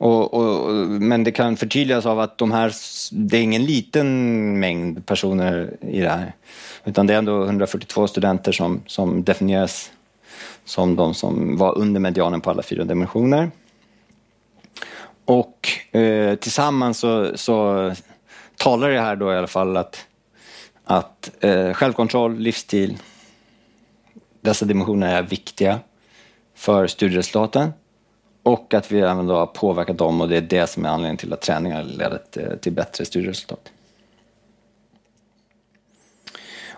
[0.01, 2.72] Och, och, men det kan förtydligas av att de här,
[3.12, 6.32] det är ingen liten mängd personer i det här.
[6.84, 9.90] Utan det är ändå 142 studenter som, som definieras
[10.64, 13.51] som de som var under medianen på alla fyra dimensioner.
[15.24, 17.92] Och eh, tillsammans så, så
[18.57, 20.07] talar det här då i alla fall att,
[20.84, 22.98] att eh, självkontroll, livsstil,
[24.40, 25.78] dessa dimensioner är viktiga
[26.55, 27.72] för studieresultaten
[28.43, 31.16] och att vi även då har påverkat dem och det är det som är anledningen
[31.16, 33.72] till att träningar leder till, till bättre studieresultat.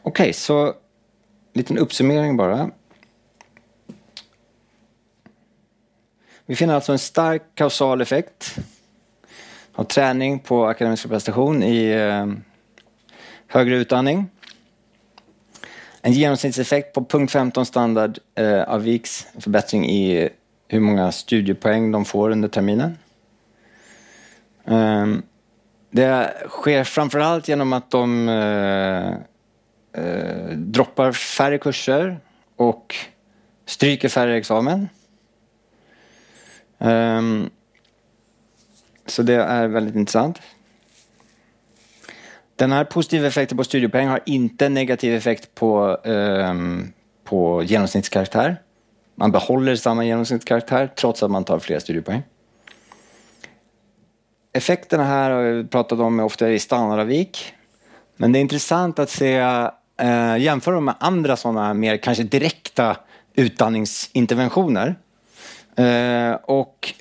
[0.03, 0.75] Okej, så
[1.53, 2.71] liten uppsummering bara.
[6.47, 8.57] Vi finner alltså en stark kausal effekt
[9.75, 12.27] av träning på akademisk prestation i eh,
[13.47, 14.27] högre utandning.
[16.01, 20.29] En genomsnittseffekt på punkt 15 standard eh, av VIKs förbättring i
[20.73, 22.99] hur många studiepoäng de får under terminen.
[24.65, 25.23] Ehm,
[25.91, 29.09] det sker framförallt genom att de eh,
[30.05, 32.21] eh, droppar färre kurser
[32.57, 32.95] och
[33.67, 34.89] stryker färre examen.
[36.79, 37.51] Ehm,
[39.07, 40.41] så det är väldigt intressant.
[42.57, 46.93] Den här positiva effekten på studiepoäng har inte negativ effekt på, ehm,
[47.25, 48.57] på genomsnittskaraktär.
[49.15, 52.23] Man behåller samma genomsnittskaraktär trots att man tar fler studiepoäng.
[54.53, 57.55] Effekterna här har vi pratat om ofta i standardavvik.
[58.17, 59.37] Men det är intressant att se,
[60.01, 62.97] eh, jämföra dem med andra sådana mer kanske direkta
[63.35, 64.95] utandningsinterventioner.
[65.77, 66.95] Eh, och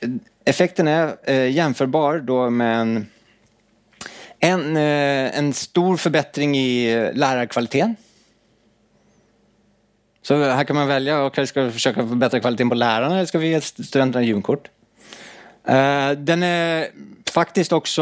[0.46, 3.08] effekten är eh, jämförbar då med en,
[4.40, 7.96] en, eh, en stor förbättring i eh, lärarkvaliteten.
[10.22, 13.38] Så här kan man välja, okej, ska vi försöka förbättra kvaliteten på lärarna eller ska
[13.38, 14.70] vi ge studenterna gymkort?
[15.68, 16.88] Eh, den är
[17.32, 18.02] faktiskt också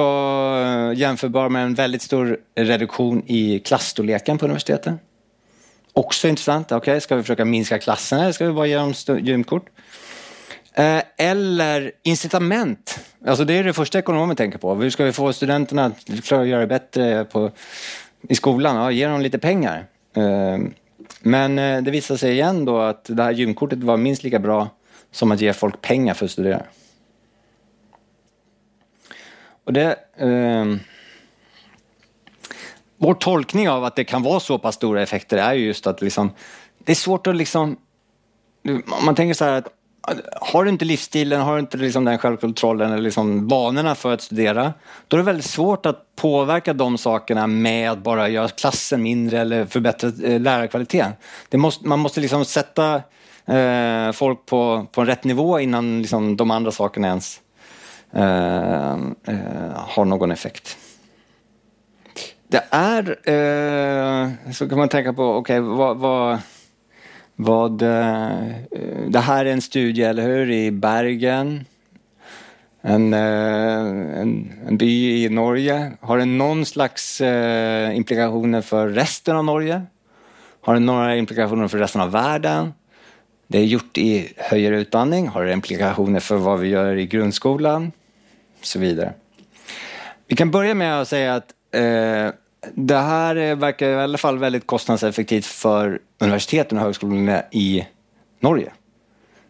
[0.65, 4.99] eh, jämförbar med en väldigt stor reduktion i klassstorleken på universiteten.
[5.93, 6.71] Också intressant.
[6.71, 9.65] Okej, ska vi försöka minska klasserna eller ska vi bara ge dem gymkort?
[10.73, 12.99] Eh, eller incitament.
[13.27, 14.75] Alltså det är det första ekonomen tänker på.
[14.75, 17.51] Hur ska vi få studenterna att klara att göra det bättre på,
[18.29, 18.75] i skolan?
[18.75, 19.85] Ja, ge dem lite pengar.
[21.21, 24.69] Men eh, det visade sig igen då att det här gymkortet var minst lika bra
[25.11, 26.63] som att ge folk pengar för att studera.
[29.63, 29.95] Och det...
[30.17, 30.65] Eh,
[33.01, 36.01] vår tolkning av att det kan vara så pass stora effekter är ju just att
[36.01, 36.31] liksom,
[36.77, 37.77] det är svårt att liksom...
[38.67, 39.67] Om man tänker så här att
[40.41, 44.21] har du inte livsstilen, har du inte liksom den självkontrollen eller liksom vanorna för att
[44.21, 44.73] studera,
[45.07, 49.39] då är det väldigt svårt att påverka de sakerna med att bara göra klassen mindre
[49.39, 51.11] eller förbättra eh, lärarkvaliteten.
[51.49, 53.01] Det måste, man måste liksom sätta
[53.45, 57.41] eh, folk på, på en rätt nivå innan liksom de andra sakerna ens
[58.13, 60.77] eh, eh, har någon effekt.
[62.47, 66.39] Det är, eh, så kan man tänka på, okej, vad, vad,
[67.41, 71.65] vad, eh, eh, det här är en studie, eller hur, i Bergen.
[72.81, 75.91] En, eh, en, en by i Norge.
[76.01, 77.21] Har den någon slags
[77.93, 79.81] implikationer för resten av Norge?
[80.61, 82.73] Har den några implikationer för resten av världen?
[83.47, 85.27] Det är gjort i högre utbildning.
[85.27, 87.91] Har det implikationer för vad vi gör i grundskolan?
[88.59, 89.13] Och så vidare.
[90.27, 92.33] Vi kan börja med att säga att eh,
[92.73, 97.87] det här verkar i alla fall väldigt kostnadseffektivt för universiteten och högskolorna i
[98.39, 98.71] Norge.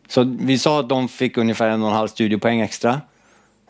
[0.07, 3.01] Så vi sa att de fick ungefär en och en halv studiepoäng extra.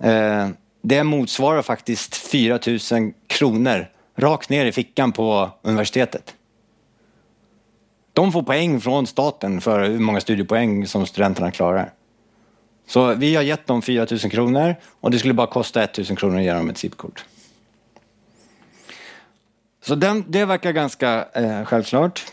[0.02, 0.50] Eh,
[0.82, 2.60] det motsvarar faktiskt 4
[2.92, 3.88] 000 kronor
[4.18, 6.36] rakt ner i fickan på universitetet.
[8.14, 11.94] De får poäng från staten för hur många studiepoäng som studenterna klarar.
[12.88, 16.18] Så vi har gett dem 4 000 kronor och det skulle bara kosta 1 000
[16.18, 17.26] kronor att ge dem ett SIP-kort.
[19.90, 22.26] Så den, det verkar ganska eh, självklart.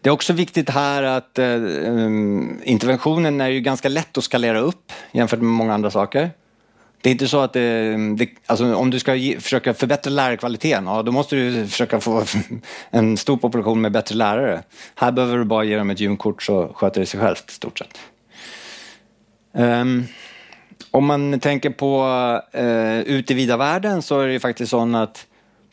[0.00, 2.10] Det är också viktigt här att eh, eh,
[2.62, 6.30] interventionen är ju ganska lätt att skalera upp jämfört med många andra saker.
[7.00, 10.86] Det är inte så att det, det, alltså om du ska ge, försöka förbättra lärarkvaliteten,
[10.86, 12.24] ja, då måste du försöka få
[12.90, 14.62] en stor population med bättre lärare.
[14.94, 17.78] Här behöver du bara ge dem ett gymkort så sköter det sig självt i stort
[17.78, 17.98] sett.
[19.52, 20.06] Um,
[20.90, 22.02] om man tänker på
[22.58, 25.26] uh, ut i vida världen så är det ju faktiskt så att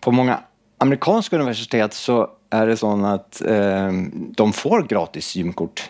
[0.05, 0.39] på många
[0.77, 3.91] amerikanska universitet så är det så att eh,
[4.35, 5.89] de får gratis gymkort.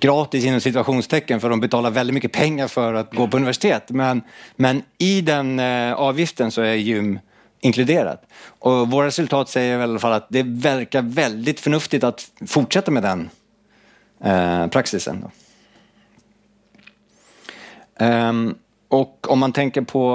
[0.00, 3.90] gratis inom situationstecken för de betalar väldigt mycket pengar för att gå på universitet.
[3.90, 4.22] Men,
[4.56, 7.18] men i den eh, avgiften så är gym
[7.60, 8.22] inkluderat.
[8.58, 13.02] Och våra resultat säger i alla fall att det verkar väldigt förnuftigt att fortsätta med
[13.02, 13.30] den
[14.24, 15.20] eh, praxisen.
[15.20, 15.30] Då.
[18.06, 18.58] Um,
[18.94, 20.14] och om man tänker på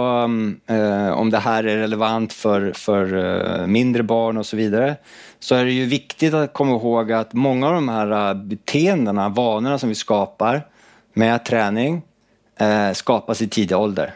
[0.67, 3.17] eh, om det här är relevant för, för
[3.61, 4.95] eh, mindre barn och så vidare
[5.39, 9.30] så är det ju viktigt att komma ihåg att många av de här eh, beteendena,
[9.30, 10.67] vanorna som vi skapar
[11.13, 12.01] med träning
[12.59, 14.13] eh, skapas i tidig ålder.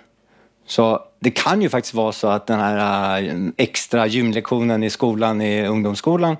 [0.68, 5.68] Så det kan ju faktiskt vara så att den här extra gymlektionen i skolan, i
[5.68, 6.38] ungdomsskolan,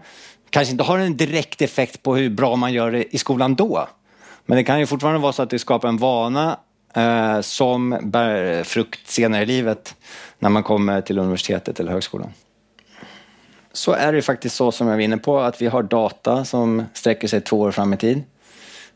[0.50, 3.88] kanske inte har en direkt effekt på hur bra man gör det i skolan då.
[4.46, 6.58] Men det kan ju fortfarande vara så att det skapar en vana
[6.94, 9.96] eh, som bär frukt senare i livet
[10.40, 12.34] när man kommer till universitetet eller högskolan.
[13.74, 16.84] Så är det faktiskt så som jag var inne på att vi har data som
[16.94, 18.24] sträcker sig två år fram i tid.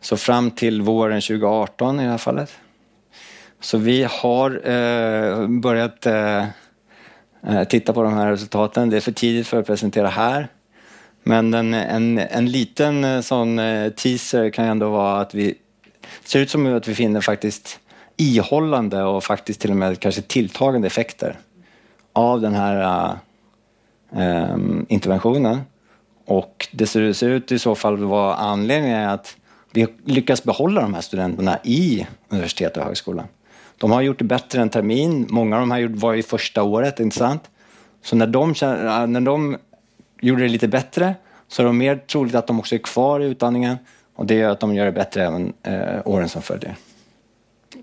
[0.02, 2.52] Så fram till våren 2018 i det här fallet.
[3.60, 6.45] Så vi har eh, börjat eh,
[7.48, 8.89] eh, titta på de här resultaten.
[8.89, 10.48] Det är för tidigt för att presentera här.
[11.24, 15.56] Men en, en, en liten eh, sån eh, teaser kan ändå vara att vi
[16.24, 17.80] ser ut som att vi finner faktiskt
[18.18, 21.39] ihållande och faktiskt till och med kanske tilltagande effekter
[22.13, 23.09] av den här
[24.15, 24.55] äh,
[24.88, 25.61] interventionen.
[26.26, 29.38] Och det ser, ser ut i så fall vara anledningen är att
[29.72, 33.24] vi lyckas behålla de här studenterna i universitet och högskola.
[33.78, 35.28] De har gjort det bättre en termin.
[35.30, 37.49] Många av de här var i första året, inte sant?
[38.01, 39.57] Så när de, eh, när de
[40.22, 41.15] gjorde det lite bättre
[41.47, 43.78] så är det mer troligt att de också är kvar i utandningen
[44.15, 46.76] och det gör att de gör det bättre även eh, åren som följer.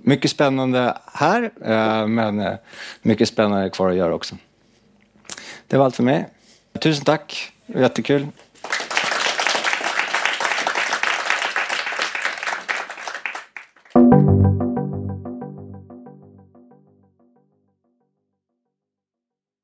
[0.03, 2.55] Mycket spännande här, eh, men eh,
[3.03, 4.36] mycket spännande kvar att göra också.
[5.66, 6.28] Det var allt för mig.
[6.80, 8.26] Tusen tack, jättekul.